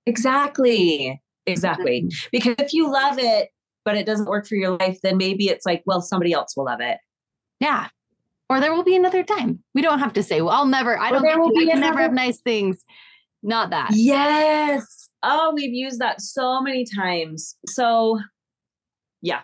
Exactly. 0.05 1.21
Exactly. 1.47 2.01
Mm-hmm. 2.01 2.27
Because 2.31 2.55
if 2.59 2.73
you 2.73 2.91
love 2.91 3.17
it, 3.19 3.49
but 3.83 3.95
it 3.95 4.05
doesn't 4.05 4.25
work 4.27 4.47
for 4.47 4.55
your 4.55 4.77
life, 4.77 4.99
then 5.03 5.17
maybe 5.17 5.47
it's 5.47 5.65
like, 5.65 5.83
well, 5.85 6.01
somebody 6.01 6.33
else 6.33 6.55
will 6.57 6.65
love 6.65 6.81
it. 6.81 6.97
Yeah. 7.59 7.87
Or 8.49 8.59
there 8.59 8.73
will 8.73 8.83
be 8.83 8.95
another 8.95 9.23
time. 9.23 9.63
We 9.73 9.81
don't 9.81 9.99
have 9.99 10.13
to 10.13 10.23
say, 10.23 10.41
well, 10.41 10.53
I'll 10.53 10.65
never, 10.65 10.97
I 10.97 11.09
Or 11.09 11.13
don't 11.13 11.23
there 11.23 11.39
will 11.39 11.49
to- 11.51 11.57
I 11.57 11.65
be 11.65 11.71
can 11.71 11.79
never 11.79 12.01
have 12.01 12.13
nice 12.13 12.39
things. 12.39 12.83
Not 13.45 13.69
that. 13.69 13.91
Yes. 13.93 15.09
Oh, 15.21 15.53
we've 15.55 15.71
used 15.73 15.99
that 15.99 16.19
so 16.19 16.61
many 16.61 16.83
times. 16.83 17.55
So, 17.67 18.19
yeah, 19.21 19.41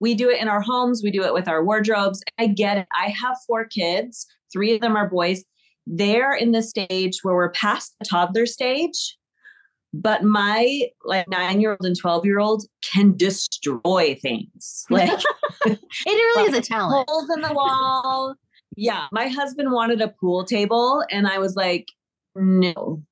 we 0.00 0.14
do 0.14 0.30
it 0.30 0.40
in 0.40 0.48
our 0.48 0.62
homes, 0.62 1.02
we 1.04 1.10
do 1.10 1.22
it 1.24 1.34
with 1.34 1.46
our 1.46 1.62
wardrobes. 1.62 2.22
I 2.38 2.46
get 2.46 2.78
it. 2.78 2.86
I 2.98 3.08
have 3.10 3.36
four 3.46 3.66
kids, 3.66 4.26
three 4.52 4.74
of 4.74 4.80
them 4.80 4.96
are 4.96 5.08
boys. 5.08 5.44
They're 5.86 6.34
in 6.34 6.52
the 6.52 6.62
stage 6.62 7.18
where 7.22 7.34
we're 7.34 7.50
past 7.50 7.94
the 8.00 8.06
toddler 8.06 8.46
stage, 8.46 9.16
but 9.92 10.22
my 10.22 10.88
like 11.04 11.28
nine 11.28 11.60
year 11.60 11.72
old 11.72 11.84
and 11.86 11.98
12 11.98 12.24
year 12.24 12.38
old 12.40 12.64
can 12.92 13.14
destroy 13.16 14.18
things 14.20 14.84
like 14.90 15.10
It 15.66 15.78
really 16.06 16.50
is 16.50 16.56
a 16.56 16.62
talent. 16.62 17.08
holes 17.08 17.28
in 17.34 17.42
the 17.42 17.52
wall. 17.52 18.34
Yeah. 18.76 19.06
My 19.12 19.28
husband 19.28 19.70
wanted 19.72 20.00
a 20.00 20.08
pool 20.08 20.44
table, 20.44 21.04
and 21.10 21.26
I 21.26 21.38
was 21.38 21.56
like, 21.56 21.88
no, 22.36 23.02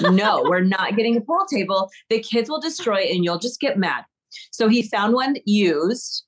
no, 0.00 0.42
we're 0.48 0.60
not 0.60 0.96
getting 0.96 1.16
a 1.16 1.20
pool 1.20 1.44
table. 1.50 1.90
The 2.10 2.20
kids 2.20 2.48
will 2.48 2.60
destroy 2.60 3.00
it 3.02 3.14
and 3.14 3.24
you'll 3.24 3.38
just 3.38 3.60
get 3.60 3.78
mad. 3.78 4.04
So 4.50 4.68
he 4.68 4.82
found 4.82 5.14
one 5.14 5.36
used. 5.44 6.24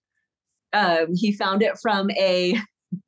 Um, 0.72 1.08
he 1.14 1.32
found 1.32 1.62
it 1.62 1.78
from 1.80 2.10
a 2.12 2.56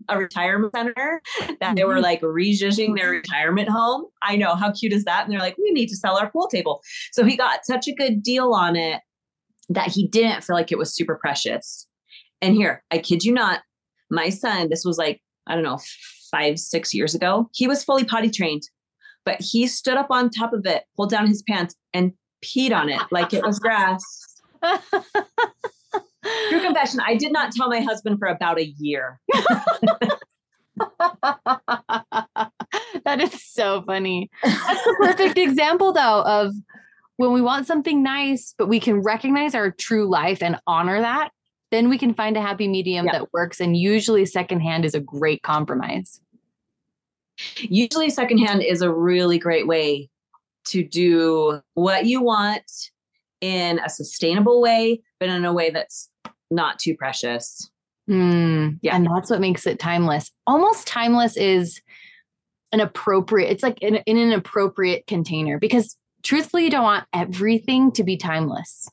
a 0.09 0.16
retirement 0.16 0.73
center 0.77 1.21
that 1.61 1.75
they 1.75 1.83
were 1.85 1.97
Mhm. 1.97 2.03
like 2.03 2.21
rejudging 2.23 2.95
their 2.95 3.11
retirement 3.11 3.68
home. 3.68 4.05
I 4.23 4.37
know 4.37 4.55
how 4.55 4.71
cute 4.71 4.92
is 4.92 5.03
that? 5.05 5.25
And 5.25 5.33
they're 5.33 5.40
like, 5.40 5.59
we 5.59 5.73
need 5.73 5.88
to 5.88 5.97
sell 5.97 6.16
our 6.16 6.31
pool 6.31 6.47
table. 6.47 6.83
So 7.11 7.25
he 7.25 7.37
got 7.37 7.64
such 7.66 7.88
a 7.88 7.92
good 7.95 8.23
deal 8.23 8.53
on 8.53 8.77
it 8.77 9.01
that 9.71 9.88
he 9.88 10.07
didn't 10.07 10.45
feel 10.45 10.55
like 10.55 10.71
it 10.71 10.79
was 10.79 10.95
super 10.95 11.16
precious. 11.21 11.88
And 12.40 12.55
here, 12.55 12.85
I 12.92 12.99
kid 12.99 13.25
you 13.25 13.33
not, 13.33 13.62
my 14.09 14.29
son, 14.29 14.68
this 14.68 14.85
was 14.85 14.99
like, 14.99 15.21
I 15.49 15.55
don't 15.57 15.64
know, 15.64 15.81
five, 16.31 16.61
six 16.61 16.95
years 16.95 17.14
ago, 17.14 17.51
he 17.53 17.66
was 17.66 17.83
fully 17.83 18.05
potty 18.05 18.31
trained, 18.31 18.62
but 19.25 19.41
he 19.41 19.67
stood 19.67 19.97
up 19.97 20.09
on 20.11 20.31
top 20.31 20.53
of 20.53 20.67
it, 20.67 20.85
pulled 20.97 21.11
down 21.11 21.27
his 21.27 21.43
pants, 21.43 21.75
and 21.93 22.13
peed 22.45 22.77
on 22.77 22.89
it 22.89 23.01
like 23.11 23.33
it 23.33 23.45
was 23.45 23.59
grass. 23.59 24.03
True 26.51 26.61
confession, 26.61 27.01
I 27.05 27.17
did 27.17 27.33
not 27.33 27.53
tell 27.53 27.69
my 27.69 27.81
husband 27.81 28.19
for 28.19 28.29
about 28.29 28.59
a 28.59 28.67
year. 28.79 29.21
that 33.05 33.21
is 33.21 33.43
so 33.45 33.83
funny. 33.83 34.31
That's 34.43 34.85
the 34.85 34.97
perfect 34.99 35.39
example, 35.39 35.93
though, 35.93 36.23
of 36.23 36.55
when 37.17 37.33
we 37.33 37.41
want 37.41 37.67
something 37.67 38.03
nice, 38.03 38.55
but 38.57 38.69
we 38.69 38.81
can 38.81 39.01
recognize 39.01 39.55
our 39.55 39.71
true 39.71 40.09
life 40.09 40.43
and 40.43 40.59
honor 40.67 41.01
that, 41.01 41.31
then 41.71 41.89
we 41.89 41.99
can 41.99 42.15
find 42.15 42.37
a 42.37 42.41
happy 42.41 42.69
medium 42.69 43.07
yeah. 43.07 43.13
that 43.13 43.33
works. 43.33 43.61
And 43.61 43.77
usually, 43.77 44.27
secondhand 44.27 44.85
is 44.85 44.95
a 44.95 45.01
great 45.01 45.43
compromise. 45.43 46.21
Usually, 47.59 48.11
secondhand 48.11 48.62
is 48.62 48.83
a 48.83 48.92
really 48.92 49.38
great 49.38 49.66
way 49.66 50.11
to 50.66 50.85
do 50.85 51.61
what 51.75 52.07
you 52.07 52.23
want 52.23 52.71
in 53.40 53.81
a 53.81 53.88
sustainable 53.88 54.61
way, 54.61 55.03
but 55.18 55.29
in 55.29 55.45
a 55.45 55.53
way 55.53 55.71
that's 55.71 56.09
not 56.51 56.79
too 56.79 56.97
precious. 56.97 57.71
Mm, 58.09 58.79
yeah. 58.83 58.95
And 58.95 59.07
that's 59.07 59.31
what 59.31 59.40
makes 59.40 59.66
it 59.66 59.79
timeless. 59.79 60.31
Almost 60.47 60.87
timeless 60.87 61.37
is 61.37 61.81
an 62.73 62.81
appropriate, 62.81 63.51
it's 63.51 63.62
like 63.62 63.81
in, 63.83 63.97
in 63.97 64.16
an 64.16 64.33
appropriate 64.33 65.07
container 65.07 65.59
because 65.59 65.97
truthfully, 66.23 66.64
you 66.64 66.71
don't 66.71 66.85
want 66.85 67.07
everything 67.12 67.92
to 67.92 68.05
be 68.05 68.16
timeless, 68.16 68.88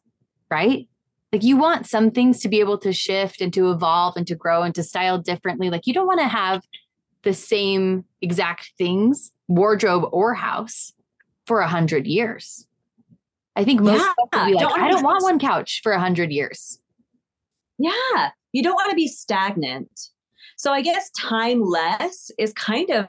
right? 0.49 0.87
Like 1.31 1.43
you 1.43 1.57
want 1.57 1.85
some 1.85 2.11
things 2.11 2.41
to 2.41 2.49
be 2.49 2.59
able 2.59 2.79
to 2.79 2.91
shift 2.91 3.39
and 3.39 3.53
to 3.53 3.71
evolve 3.71 4.15
and 4.17 4.25
to 4.27 4.35
grow 4.35 4.63
and 4.63 4.73
to 4.75 4.83
style 4.83 5.19
differently. 5.19 5.69
Like 5.69 5.85
you 5.85 5.93
don't 5.93 6.07
want 6.07 6.19
to 6.19 6.27
have 6.27 6.63
the 7.23 7.33
same 7.33 8.05
exact 8.21 8.71
things, 8.77 9.31
wardrobe 9.47 10.09
or 10.11 10.33
house, 10.33 10.93
for 11.45 11.59
a 11.61 11.67
hundred 11.67 12.07
years. 12.07 12.67
I 13.55 13.63
think 13.63 13.81
most 13.81 13.99
yeah, 13.99 14.13
people 14.19 14.45
be 14.45 14.53
like, 14.53 14.61
don't 14.61 14.79
I 14.79 14.89
don't 14.89 15.03
want 15.03 15.23
one 15.23 15.39
couch 15.39 15.81
for 15.83 15.91
a 15.91 15.99
hundred 15.99 16.31
years. 16.31 16.79
Yeah. 17.77 18.29
You 18.51 18.63
don't 18.63 18.75
want 18.75 18.89
to 18.89 18.95
be 18.95 19.07
stagnant. 19.07 19.89
So 20.57 20.71
I 20.71 20.81
guess 20.81 21.09
timeless 21.17 22.31
is 22.37 22.53
kind 22.53 22.89
of 22.91 23.07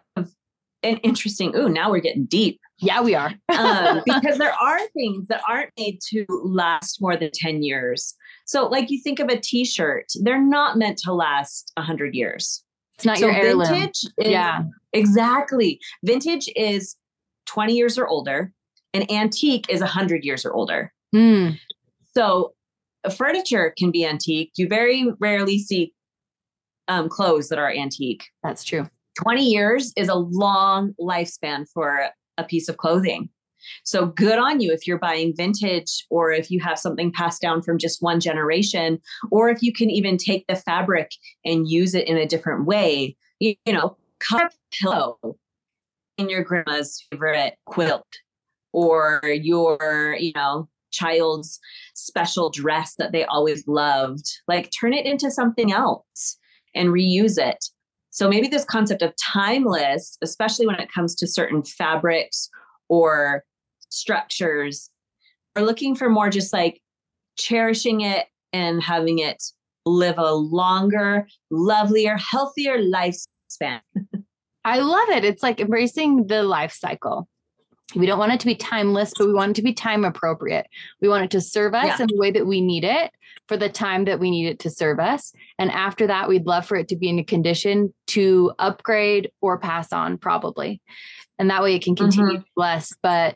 an 0.82 0.96
interesting. 0.98 1.54
Ooh, 1.56 1.68
now 1.68 1.90
we're 1.90 2.00
getting 2.00 2.24
deep. 2.24 2.60
Yeah, 2.78 3.02
we 3.02 3.14
are. 3.14 3.34
um, 3.56 4.02
because 4.06 4.38
there 4.38 4.54
are 4.54 4.80
things 4.88 5.26
that 5.28 5.42
aren't 5.48 5.70
made 5.78 6.00
to 6.08 6.24
last 6.28 7.00
more 7.00 7.16
than 7.16 7.30
10 7.32 7.62
years. 7.62 8.14
So, 8.46 8.66
like 8.66 8.90
you 8.90 9.00
think 9.02 9.18
of 9.18 9.28
a 9.28 9.38
t 9.38 9.64
shirt, 9.64 10.06
they're 10.22 10.42
not 10.42 10.78
meant 10.78 10.98
to 11.04 11.12
last 11.12 11.72
100 11.76 12.14
years. 12.14 12.64
It's 13.00 13.06
not 13.06 13.16
so 13.16 13.28
your 13.28 13.34
heirloom. 13.34 13.66
Vintage 13.66 14.04
is, 14.18 14.28
yeah. 14.28 14.64
Exactly. 14.92 15.80
Vintage 16.04 16.50
is 16.54 16.96
20 17.46 17.74
years 17.74 17.96
or 17.96 18.06
older, 18.06 18.52
and 18.92 19.10
antique 19.10 19.64
is 19.70 19.80
100 19.80 20.22
years 20.22 20.44
or 20.44 20.52
older. 20.52 20.92
Mm. 21.14 21.58
So, 22.14 22.52
furniture 23.16 23.72
can 23.78 23.90
be 23.90 24.04
antique. 24.04 24.52
You 24.56 24.68
very 24.68 25.10
rarely 25.18 25.58
see 25.58 25.94
um, 26.88 27.08
clothes 27.08 27.48
that 27.48 27.58
are 27.58 27.70
antique. 27.70 28.24
That's 28.42 28.64
true. 28.64 28.86
20 29.22 29.46
years 29.46 29.94
is 29.96 30.10
a 30.10 30.16
long 30.16 30.92
lifespan 31.00 31.64
for 31.72 32.10
a 32.36 32.44
piece 32.44 32.68
of 32.68 32.76
clothing. 32.76 33.30
So 33.84 34.06
good 34.06 34.38
on 34.38 34.60
you 34.60 34.72
if 34.72 34.86
you're 34.86 34.98
buying 34.98 35.34
vintage 35.36 36.06
or 36.10 36.32
if 36.32 36.50
you 36.50 36.60
have 36.60 36.78
something 36.78 37.12
passed 37.12 37.40
down 37.40 37.62
from 37.62 37.78
just 37.78 38.02
one 38.02 38.20
generation, 38.20 38.98
or 39.30 39.48
if 39.48 39.62
you 39.62 39.72
can 39.72 39.90
even 39.90 40.16
take 40.16 40.46
the 40.46 40.56
fabric 40.56 41.10
and 41.44 41.68
use 41.68 41.94
it 41.94 42.06
in 42.06 42.16
a 42.16 42.26
different 42.26 42.66
way. 42.66 43.16
You, 43.38 43.54
you 43.64 43.72
know, 43.72 43.96
cut 44.18 44.42
a 44.42 44.50
pillow 44.82 45.18
in 46.18 46.28
your 46.28 46.44
grandma's 46.44 47.06
favorite 47.10 47.54
quilt 47.66 48.06
or 48.72 49.20
your, 49.24 50.16
you 50.18 50.32
know, 50.34 50.68
child's 50.92 51.58
special 51.94 52.50
dress 52.50 52.94
that 52.96 53.12
they 53.12 53.24
always 53.24 53.66
loved. 53.66 54.26
Like 54.46 54.70
turn 54.78 54.92
it 54.92 55.06
into 55.06 55.30
something 55.30 55.72
else 55.72 56.38
and 56.74 56.90
reuse 56.90 57.38
it. 57.38 57.64
So 58.10 58.28
maybe 58.28 58.48
this 58.48 58.64
concept 58.64 59.02
of 59.02 59.14
timeless, 59.16 60.18
especially 60.22 60.66
when 60.66 60.80
it 60.80 60.92
comes 60.92 61.14
to 61.16 61.26
certain 61.26 61.62
fabrics 61.62 62.50
or 62.88 63.44
structures, 63.90 64.90
are 65.56 65.62
looking 65.62 65.94
for 65.94 66.08
more 66.08 66.30
just 66.30 66.52
like 66.52 66.80
cherishing 67.38 68.00
it 68.00 68.26
and 68.52 68.82
having 68.82 69.18
it 69.18 69.42
live 69.86 70.18
a 70.18 70.32
longer, 70.32 71.26
lovelier, 71.50 72.16
healthier 72.16 72.78
lifespan. 72.78 73.80
I 74.64 74.80
love 74.80 75.08
it. 75.10 75.24
It's 75.24 75.42
like 75.42 75.60
embracing 75.60 76.26
the 76.26 76.42
life 76.42 76.72
cycle. 76.72 77.28
We 77.96 78.06
don't 78.06 78.18
want 78.18 78.32
it 78.32 78.40
to 78.40 78.46
be 78.46 78.54
timeless, 78.54 79.12
but 79.18 79.26
we 79.26 79.32
want 79.32 79.50
it 79.50 79.54
to 79.54 79.62
be 79.62 79.72
time 79.72 80.04
appropriate. 80.04 80.66
We 81.00 81.08
want 81.08 81.24
it 81.24 81.30
to 81.32 81.40
serve 81.40 81.74
us 81.74 81.98
yeah. 81.98 82.02
in 82.02 82.06
the 82.08 82.18
way 82.18 82.30
that 82.30 82.46
we 82.46 82.60
need 82.60 82.84
it 82.84 83.10
for 83.48 83.56
the 83.56 83.68
time 83.68 84.04
that 84.04 84.20
we 84.20 84.30
need 84.30 84.46
it 84.46 84.60
to 84.60 84.70
serve 84.70 85.00
us. 85.00 85.32
And 85.58 85.72
after 85.72 86.06
that, 86.06 86.28
we'd 86.28 86.46
love 86.46 86.66
for 86.66 86.76
it 86.76 86.86
to 86.88 86.96
be 86.96 87.08
in 87.08 87.18
a 87.18 87.24
condition 87.24 87.92
to 88.08 88.52
upgrade 88.60 89.32
or 89.40 89.58
pass 89.58 89.92
on, 89.92 90.18
probably. 90.18 90.80
And 91.38 91.50
that 91.50 91.62
way 91.62 91.74
it 91.74 91.82
can 91.82 91.96
continue 91.96 92.34
mm-hmm. 92.34 92.42
to 92.42 92.50
bless. 92.54 92.92
But 93.02 93.34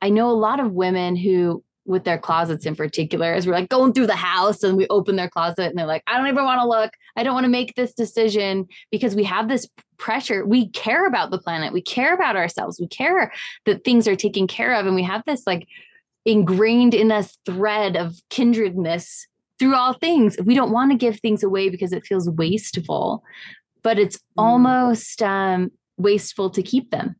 I 0.00 0.10
know 0.10 0.30
a 0.30 0.32
lot 0.32 0.60
of 0.60 0.72
women 0.72 1.16
who, 1.16 1.62
with 1.84 2.04
their 2.04 2.18
closets 2.18 2.66
in 2.66 2.76
particular, 2.76 3.32
as 3.32 3.46
we're 3.46 3.54
like 3.54 3.68
going 3.68 3.92
through 3.92 4.06
the 4.06 4.16
house 4.16 4.62
and 4.62 4.76
we 4.76 4.86
open 4.88 5.16
their 5.16 5.30
closet 5.30 5.66
and 5.66 5.78
they're 5.78 5.86
like, 5.86 6.02
I 6.06 6.18
don't 6.18 6.28
even 6.28 6.44
want 6.44 6.60
to 6.60 6.68
look. 6.68 6.92
I 7.16 7.22
don't 7.22 7.34
want 7.34 7.44
to 7.44 7.50
make 7.50 7.74
this 7.74 7.94
decision 7.94 8.66
because 8.90 9.16
we 9.16 9.24
have 9.24 9.48
this 9.48 9.66
pressure. 9.96 10.46
We 10.46 10.68
care 10.70 11.06
about 11.06 11.30
the 11.30 11.38
planet. 11.38 11.72
We 11.72 11.82
care 11.82 12.14
about 12.14 12.36
ourselves. 12.36 12.78
We 12.78 12.88
care 12.88 13.32
that 13.66 13.84
things 13.84 14.06
are 14.06 14.16
taken 14.16 14.46
care 14.46 14.74
of. 14.74 14.86
And 14.86 14.94
we 14.94 15.02
have 15.02 15.22
this 15.26 15.46
like 15.46 15.66
ingrained 16.24 16.94
in 16.94 17.10
us 17.10 17.38
thread 17.46 17.96
of 17.96 18.20
kindredness 18.30 19.26
through 19.58 19.74
all 19.74 19.94
things. 19.94 20.36
We 20.44 20.54
don't 20.54 20.70
want 20.70 20.92
to 20.92 20.96
give 20.96 21.18
things 21.18 21.42
away 21.42 21.68
because 21.68 21.92
it 21.92 22.06
feels 22.06 22.28
wasteful, 22.30 23.24
but 23.82 23.98
it's 23.98 24.18
mm. 24.18 24.20
almost 24.36 25.22
um, 25.22 25.72
wasteful 25.96 26.50
to 26.50 26.62
keep 26.62 26.90
them. 26.90 27.16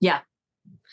Yeah. 0.00 0.20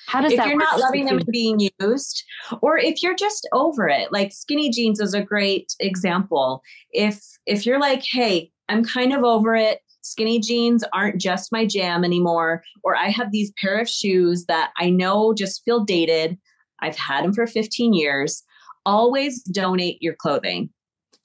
How 0.08 0.22
does 0.22 0.34
if 0.34 0.38
that 0.38 0.48
you're 0.48 0.58
not 0.58 0.80
loving 0.80 1.06
them 1.06 1.22
being 1.32 1.70
used, 1.80 2.24
or 2.62 2.78
if 2.78 3.02
you're 3.02 3.16
just 3.16 3.48
over 3.54 3.88
it, 3.88 4.12
like 4.12 4.32
skinny 4.32 4.70
jeans 4.70 5.00
is 5.00 5.14
a 5.14 5.22
great 5.22 5.74
example. 5.80 6.62
If 6.92 7.22
if 7.46 7.66
you're 7.66 7.80
like, 7.80 8.04
hey, 8.04 8.52
I'm 8.70 8.84
kind 8.84 9.14
of 9.14 9.24
over 9.24 9.56
it 9.56 9.80
skinny 10.06 10.40
jeans 10.40 10.84
aren't 10.94 11.20
just 11.20 11.52
my 11.52 11.66
jam 11.66 12.04
anymore, 12.04 12.64
or 12.84 12.96
I 12.96 13.10
have 13.10 13.32
these 13.32 13.52
pair 13.60 13.80
of 13.80 13.90
shoes 13.90 14.46
that 14.46 14.72
I 14.78 14.90
know 14.92 15.34
just 15.34 15.64
feel 15.66 15.84
dated. 15.84 16.38
I've 16.80 16.96
had 16.96 17.24
them 17.24 17.34
for 17.34 17.48
15 17.48 17.94
years. 17.94 18.44
Always 18.86 19.42
donate 19.42 19.98
your 20.02 20.14
clothing. 20.14 20.70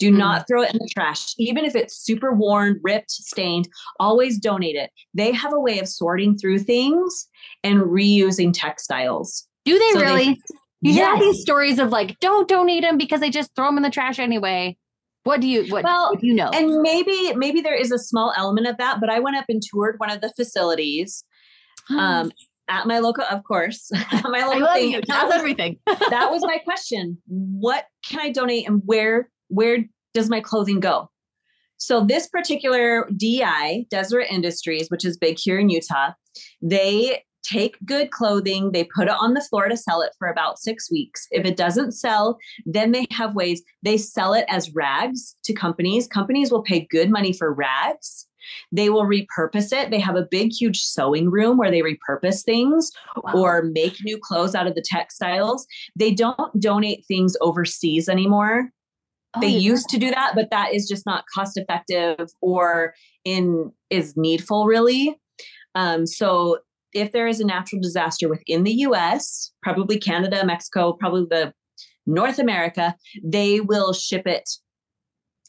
Do 0.00 0.08
mm-hmm. 0.08 0.18
not 0.18 0.46
throw 0.48 0.62
it 0.62 0.72
in 0.72 0.78
the 0.78 0.88
trash, 0.92 1.34
even 1.38 1.64
if 1.64 1.76
it's 1.76 1.94
super 1.94 2.32
worn, 2.32 2.80
ripped, 2.82 3.10
stained. 3.10 3.68
Always 4.00 4.38
donate 4.38 4.74
it. 4.74 4.90
They 5.14 5.30
have 5.30 5.52
a 5.52 5.60
way 5.60 5.78
of 5.78 5.88
sorting 5.88 6.36
through 6.36 6.60
things 6.60 7.28
and 7.62 7.82
reusing 7.82 8.52
textiles. 8.52 9.46
Do 9.66 9.78
they 9.78 9.90
so 9.92 10.00
really? 10.00 10.24
They, 10.24 10.36
you 10.82 10.94
yes. 10.94 11.18
hear 11.18 11.32
these 11.32 11.42
stories 11.42 11.78
of 11.78 11.90
like, 11.90 12.18
don't 12.20 12.48
donate 12.48 12.82
them 12.82 12.96
because 12.96 13.20
they 13.20 13.28
just 13.28 13.54
throw 13.54 13.66
them 13.66 13.76
in 13.76 13.82
the 13.82 13.90
trash 13.90 14.18
anyway. 14.18 14.78
What 15.24 15.42
do 15.42 15.46
you 15.46 15.70
what, 15.70 15.84
well, 15.84 16.10
what 16.10 16.20
do 16.20 16.26
you 16.26 16.34
know? 16.34 16.48
And 16.48 16.80
maybe 16.80 17.34
maybe 17.34 17.60
there 17.60 17.74
is 17.74 17.92
a 17.92 17.98
small 17.98 18.32
element 18.34 18.66
of 18.66 18.78
that, 18.78 19.00
but 19.00 19.10
I 19.10 19.20
went 19.20 19.36
up 19.36 19.44
and 19.50 19.62
toured 19.62 19.96
one 19.98 20.10
of 20.10 20.22
the 20.22 20.32
facilities. 20.34 21.24
um 21.90 22.32
at 22.70 22.86
my 22.86 23.00
local, 23.00 23.24
of 23.30 23.42
course, 23.44 23.90
my 24.24 24.46
local 24.46 24.72
thing. 24.72 24.94
Us 24.96 25.32
everything. 25.32 25.78
that 25.86 26.30
was 26.30 26.40
my 26.42 26.58
question. 26.58 27.18
What 27.26 27.84
can 28.08 28.20
I 28.20 28.30
donate 28.30 28.66
and 28.66 28.80
where 28.86 29.28
where 29.50 29.84
does 30.14 30.28
my 30.28 30.40
clothing 30.40 30.80
go? 30.80 31.10
So 31.76 32.04
this 32.04 32.28
particular 32.28 33.08
DI, 33.16 33.86
Deseret 33.90 34.30
Industries, 34.30 34.90
which 34.90 35.04
is 35.04 35.16
big 35.16 35.38
here 35.38 35.58
in 35.58 35.70
Utah, 35.70 36.12
they 36.60 37.24
take 37.42 37.78
good 37.86 38.10
clothing, 38.10 38.72
they 38.72 38.84
put 38.84 39.08
it 39.08 39.14
on 39.18 39.32
the 39.32 39.40
floor 39.40 39.68
to 39.68 39.76
sell 39.76 40.02
it 40.02 40.12
for 40.18 40.28
about 40.28 40.58
six 40.58 40.90
weeks. 40.90 41.26
If 41.30 41.46
it 41.46 41.56
doesn't 41.56 41.92
sell, 41.92 42.38
then 42.66 42.92
they 42.92 43.06
have 43.10 43.34
ways 43.34 43.62
they 43.82 43.96
sell 43.96 44.34
it 44.34 44.44
as 44.48 44.74
rags 44.74 45.36
to 45.44 45.54
companies. 45.54 46.06
Companies 46.06 46.52
will 46.52 46.62
pay 46.62 46.86
good 46.90 47.10
money 47.10 47.32
for 47.32 47.52
rags. 47.52 48.26
They 48.72 48.90
will 48.90 49.04
repurpose 49.04 49.72
it. 49.72 49.90
They 49.90 50.00
have 50.00 50.16
a 50.16 50.26
big, 50.30 50.52
huge 50.52 50.80
sewing 50.80 51.30
room 51.30 51.56
where 51.56 51.70
they 51.70 51.82
repurpose 51.82 52.42
things 52.44 52.90
wow. 53.16 53.32
or 53.34 53.62
make 53.62 54.02
new 54.02 54.18
clothes 54.18 54.54
out 54.54 54.66
of 54.66 54.74
the 54.74 54.84
textiles. 54.84 55.66
They 55.96 56.12
don't 56.12 56.60
donate 56.60 57.04
things 57.06 57.36
overseas 57.40 58.08
anymore. 58.08 58.70
Oh, 59.34 59.40
they 59.40 59.48
yeah. 59.48 59.58
used 59.58 59.88
to 59.90 59.98
do 59.98 60.10
that, 60.10 60.32
but 60.34 60.50
that 60.50 60.74
is 60.74 60.88
just 60.88 61.06
not 61.06 61.24
cost 61.32 61.56
effective 61.56 62.28
or 62.40 62.94
in 63.24 63.72
is 63.88 64.16
needful 64.16 64.66
really. 64.66 65.16
Um, 65.74 66.06
so 66.06 66.58
if 66.92 67.12
there 67.12 67.28
is 67.28 67.40
a 67.40 67.46
natural 67.46 67.80
disaster 67.80 68.28
within 68.28 68.64
the 68.64 68.72
US, 68.72 69.52
probably 69.62 69.98
Canada, 69.98 70.44
Mexico, 70.44 70.92
probably 70.92 71.26
the 71.30 71.52
North 72.06 72.38
America, 72.38 72.96
they 73.22 73.60
will 73.60 73.92
ship 73.92 74.26
it 74.26 74.48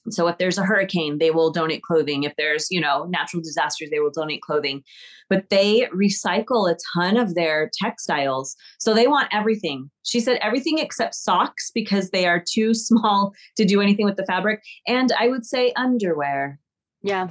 So 0.10 0.28
if 0.28 0.38
there's 0.38 0.58
a 0.58 0.64
hurricane, 0.64 1.20
they 1.20 1.32
will 1.32 1.52
donate 1.52 1.84
clothing. 1.84 2.24
If 2.24 2.34
there's, 2.38 2.68
you 2.72 2.82
know, 2.82 3.06
natural 3.06 3.42
disasters, 3.42 3.90
they 3.92 4.00
will 4.00 4.12
donate 4.12 4.42
clothing. 4.42 4.84
But 5.30 5.50
they 5.50 5.88
recycle 5.94 6.70
a 6.72 6.78
ton 6.96 7.18
of 7.18 7.36
their 7.36 7.70
textiles. 7.82 8.56
So 8.80 8.94
they 8.94 9.08
want 9.08 9.30
everything. 9.32 9.92
She 10.04 10.20
said 10.20 10.40
everything 10.42 10.80
except 10.80 11.14
socks 11.16 11.72
because 11.74 12.10
they 12.10 12.26
are 12.26 12.44
too 12.44 12.74
small 12.74 13.34
to 13.58 13.66
do 13.66 13.82
anything 13.82 14.06
with 14.06 14.18
the 14.18 14.26
fabric. 14.26 14.62
And 14.88 15.12
I 15.20 15.28
would 15.28 15.46
say 15.46 15.72
underwear. 15.76 16.60
Yeah. 17.04 17.30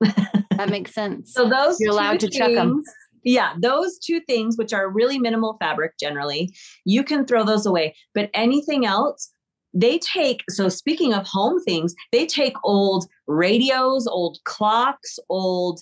that 0.00 0.68
makes 0.70 0.94
sense. 0.94 1.32
So 1.36 1.48
those 1.48 1.78
you're 1.80 1.92
allowed 1.92 2.20
to 2.20 2.30
check 2.30 2.54
them. 2.54 2.82
Yeah, 3.24 3.54
those 3.60 3.98
two 3.98 4.20
things, 4.20 4.56
which 4.56 4.72
are 4.72 4.88
really 4.88 5.18
minimal 5.18 5.56
fabric 5.58 5.94
generally, 5.98 6.54
you 6.84 7.02
can 7.02 7.26
throw 7.26 7.42
those 7.42 7.66
away. 7.66 7.96
But 8.14 8.30
anything 8.34 8.86
else, 8.86 9.32
they 9.74 9.98
take 9.98 10.42
so 10.48 10.68
speaking 10.68 11.12
of 11.12 11.26
home 11.26 11.60
things 11.62 11.94
they 12.12 12.26
take 12.26 12.54
old 12.64 13.06
radios 13.26 14.06
old 14.06 14.38
clocks 14.44 15.18
old 15.28 15.80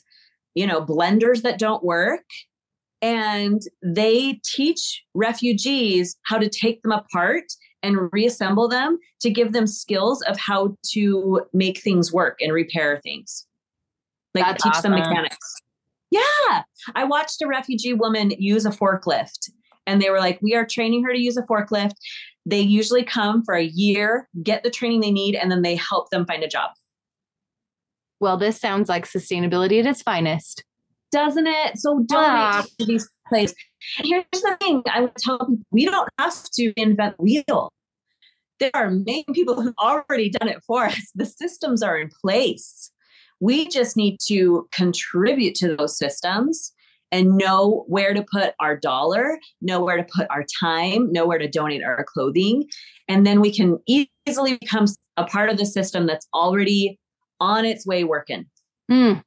you 0.54 0.66
know 0.66 0.84
blenders 0.84 1.42
that 1.42 1.58
don't 1.58 1.84
work 1.84 2.24
and 3.04 3.60
they 3.82 4.40
teach 4.44 5.04
refugees 5.14 6.16
how 6.22 6.38
to 6.38 6.48
take 6.48 6.82
them 6.82 6.92
apart 6.92 7.44
and 7.82 8.10
reassemble 8.12 8.66
them 8.66 8.98
to 9.20 9.30
give 9.30 9.52
them 9.52 9.66
skills 9.66 10.22
of 10.22 10.38
how 10.38 10.74
to 10.92 11.42
make 11.52 11.80
things 11.80 12.10
work 12.10 12.38
and 12.40 12.50
repair 12.50 12.98
things. 13.02 13.46
Like 14.34 14.46
That's 14.46 14.62
teach 14.62 14.72
awesome. 14.76 14.92
them 14.92 15.00
mechanics. 15.00 15.54
Yeah. 16.10 16.62
I 16.94 17.04
watched 17.04 17.42
a 17.42 17.46
refugee 17.46 17.92
woman 17.92 18.30
use 18.38 18.64
a 18.64 18.70
forklift 18.70 19.50
and 19.86 20.00
they 20.00 20.08
were 20.08 20.18
like 20.18 20.40
we 20.40 20.54
are 20.54 20.64
training 20.64 21.04
her 21.04 21.12
to 21.12 21.20
use 21.20 21.36
a 21.36 21.42
forklift 21.42 21.96
they 22.46 22.60
usually 22.60 23.04
come 23.04 23.42
for 23.44 23.54
a 23.54 23.64
year, 23.64 24.28
get 24.42 24.62
the 24.62 24.70
training 24.70 25.00
they 25.00 25.10
need, 25.10 25.34
and 25.34 25.50
then 25.50 25.62
they 25.62 25.76
help 25.76 26.10
them 26.10 26.26
find 26.26 26.42
a 26.42 26.48
job. 26.48 26.70
Well, 28.20 28.36
this 28.36 28.60
sounds 28.60 28.88
like 28.88 29.06
sustainability 29.06 29.80
at 29.80 29.86
its 29.86 30.02
finest. 30.02 30.64
Doesn't 31.10 31.46
it? 31.46 31.78
So 31.78 32.00
donate 32.00 32.08
ah. 32.08 32.64
to 32.78 32.86
these 32.86 33.08
places. 33.28 33.56
Here's 33.98 34.24
the 34.32 34.56
thing 34.60 34.82
I 34.86 35.02
would 35.02 35.14
tell 35.16 35.38
people 35.38 35.58
we 35.70 35.84
don't 35.84 36.08
have 36.18 36.42
to 36.54 36.72
invent 36.76 37.18
wheel. 37.18 37.72
There 38.60 38.70
are 38.74 38.90
many 38.90 39.24
people 39.32 39.60
who've 39.60 39.74
already 39.78 40.30
done 40.30 40.48
it 40.48 40.62
for 40.66 40.84
us. 40.84 41.10
The 41.14 41.26
systems 41.26 41.82
are 41.82 41.98
in 41.98 42.10
place. 42.22 42.90
We 43.40 43.68
just 43.68 43.96
need 43.96 44.18
to 44.28 44.68
contribute 44.72 45.54
to 45.56 45.76
those 45.76 45.98
systems 45.98 46.72
and 47.14 47.36
know 47.36 47.84
where 47.86 48.12
to 48.12 48.24
put 48.28 48.54
our 48.58 48.76
dollar, 48.76 49.38
know 49.62 49.80
where 49.84 49.96
to 49.96 50.04
put 50.12 50.26
our 50.30 50.44
time, 50.60 51.12
know 51.12 51.24
where 51.24 51.38
to 51.38 51.48
donate 51.48 51.84
our 51.84 52.04
clothing. 52.12 52.64
And 53.06 53.24
then 53.24 53.40
we 53.40 53.54
can 53.54 53.78
easily 53.86 54.58
become 54.58 54.86
a 55.16 55.24
part 55.24 55.48
of 55.48 55.56
the 55.56 55.64
system 55.64 56.08
that's 56.08 56.26
already 56.34 56.98
on 57.38 57.64
its 57.64 57.86
way 57.86 58.02
working. 58.02 58.46
Mm. 58.90 59.22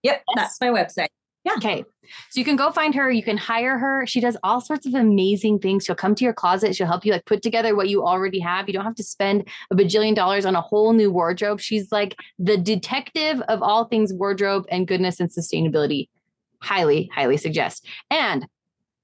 Yep, 0.03 0.23
yes. 0.27 0.35
that's 0.37 0.59
my 0.61 0.69
website. 0.69 1.09
Yeah. 1.45 1.55
Okay. 1.57 1.85
So 2.29 2.39
you 2.39 2.45
can 2.45 2.57
go 2.57 2.71
find 2.71 2.95
her. 2.95 3.11
You 3.11 3.23
can 3.23 3.37
hire 3.37 3.79
her. 3.79 4.07
She 4.07 4.21
does 4.21 4.37
all 4.43 4.61
sorts 4.61 4.87
of 4.87 4.95
amazing 4.95 5.61
things. 5.61 5.85
She'll 5.85 5.95
come 5.95 6.15
to 6.17 6.25
your 6.25 6.35
closet. 6.35 6.77
She'll 6.77 6.87
help 6.87 7.05
you 7.07 7.13
like 7.13 7.25
put 7.25 7.41
together 7.41 7.75
what 7.75 7.89
you 7.89 8.05
already 8.05 8.41
have. 8.41 8.69
You 8.69 8.75
don't 8.75 8.85
have 8.85 8.97
to 8.97 9.05
spend 9.05 9.49
a 9.71 9.77
bajillion 9.77 10.15
dollars 10.15 10.45
on 10.45 10.55
a 10.55 10.61
whole 10.61 10.93
new 10.93 11.11
wardrobe. 11.11 11.61
She's 11.61 11.91
like 11.91 12.17
the 12.39 12.57
detective 12.57 13.41
of 13.49 13.63
all 13.63 13.85
things 13.85 14.13
wardrobe 14.13 14.67
and 14.71 14.87
goodness 14.87 15.21
and 15.21 15.31
sustainability. 15.31 16.09
Highly, 16.61 17.11
highly 17.15 17.39
suggest. 17.39 17.87
And 18.11 18.47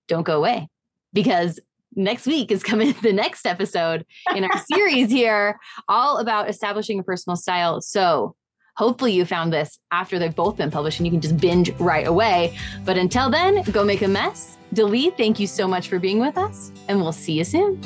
don't 0.09 0.25
go 0.25 0.37
away 0.37 0.69
because 1.13 1.59
next 1.95 2.27
week 2.27 2.53
is 2.53 2.63
coming 2.63 2.95
the 3.03 3.13
next 3.13 3.47
episode 3.47 4.05
in 4.35 4.45
our 4.45 4.63
series 4.73 5.11
here 5.11 5.59
all 5.89 6.19
about 6.19 6.51
establishing 6.51 6.99
a 6.99 7.03
personal 7.03 7.37
style. 7.37 7.81
So 7.81 8.37
Hopefully, 8.77 9.13
you 9.13 9.25
found 9.25 9.53
this 9.53 9.79
after 9.91 10.19
they've 10.19 10.35
both 10.35 10.57
been 10.57 10.71
published 10.71 11.01
and 11.01 11.07
you 11.07 11.11
can 11.11 11.21
just 11.21 11.39
binge 11.39 11.71
right 11.79 12.07
away. 12.07 12.57
But 12.85 12.99
until 12.99 13.31
then, 13.31 13.63
go 13.73 13.85
make 13.85 14.03
a 14.03 14.09
mess. 14.09 14.59
Delee, 14.75 15.17
thank 15.17 15.41
you 15.41 15.47
so 15.47 15.67
much 15.67 15.89
for 15.89 15.99
being 15.99 16.19
with 16.19 16.37
us, 16.37 16.73
and 16.89 17.01
we'll 17.01 17.13
see 17.13 17.33
you 17.33 17.45
soon. 17.45 17.81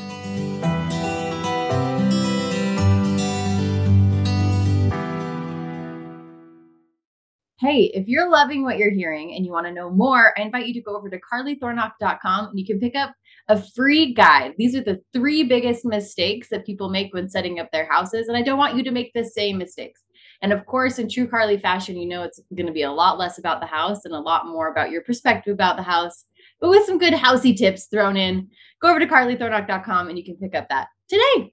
Hey, 7.61 7.91
if 7.95 8.09
you're 8.09 8.31
loving 8.31 8.65
what 8.65 8.79
you're 8.79 8.91
hearing 8.91 9.35
and 9.35 9.45
you 9.45 9.53
want 9.53 9.67
to 9.67 9.73
know 9.73 9.91
more, 9.91 10.33
I 10.37 10.43
invite 10.43 10.67
you 10.67 10.75
to 10.75 10.81
go 10.81 10.97
over 10.97 11.11
to 11.11 11.21
carlythornock.com 11.21 12.49
and 12.49 12.59
you 12.59 12.65
can 12.65 12.81
pick 12.81 12.97
up 12.97 13.15
a 13.49 13.63
free 13.63 14.15
guide. 14.15 14.55
These 14.57 14.75
are 14.75 14.83
the 14.83 15.01
three 15.13 15.45
biggest 15.45 15.85
mistakes 15.85 16.49
that 16.49 16.65
people 16.65 16.89
make 16.89 17.13
when 17.13 17.29
setting 17.29 17.61
up 17.61 17.71
their 17.71 17.87
houses. 17.89 18.29
And 18.29 18.37
I 18.37 18.43
don't 18.43 18.59
want 18.59 18.77
you 18.77 18.83
to 18.85 18.91
make 18.91 19.13
the 19.13 19.25
same 19.25 19.59
mistakes. 19.59 20.01
And 20.43 20.53
of 20.53 20.65
course, 20.67 20.99
in 20.99 21.09
true 21.09 21.27
Carly 21.27 21.59
fashion, 21.59 21.97
you 21.97 22.09
know 22.09 22.23
it's 22.23 22.41
going 22.55 22.67
to 22.67 22.73
be 22.73 22.83
a 22.83 22.93
lot 22.93 23.19
less 23.19 23.39
about 23.39 23.61
the 23.61 23.67
house 23.67 24.05
and 24.05 24.15
a 24.15 24.19
lot 24.19 24.47
more 24.47 24.69
about 24.69 24.91
your 24.91 25.03
perspective 25.03 25.53
about 25.53 25.77
the 25.77 25.83
house, 25.83 26.25
but 26.61 26.71
with 26.71 26.87
some 26.87 26.99
good 26.99 27.15
housey 27.15 27.57
tips 27.57 27.87
thrown 27.87 28.17
in. 28.17 28.49
Go 28.81 28.89
over 28.89 29.01
to 29.01 29.07
carlythornock.com 29.07 30.09
and 30.09 30.17
you 30.17 30.25
can 30.25 30.37
pick 30.37 30.55
up 30.55 30.69
that 30.71 30.89
today. 31.09 31.53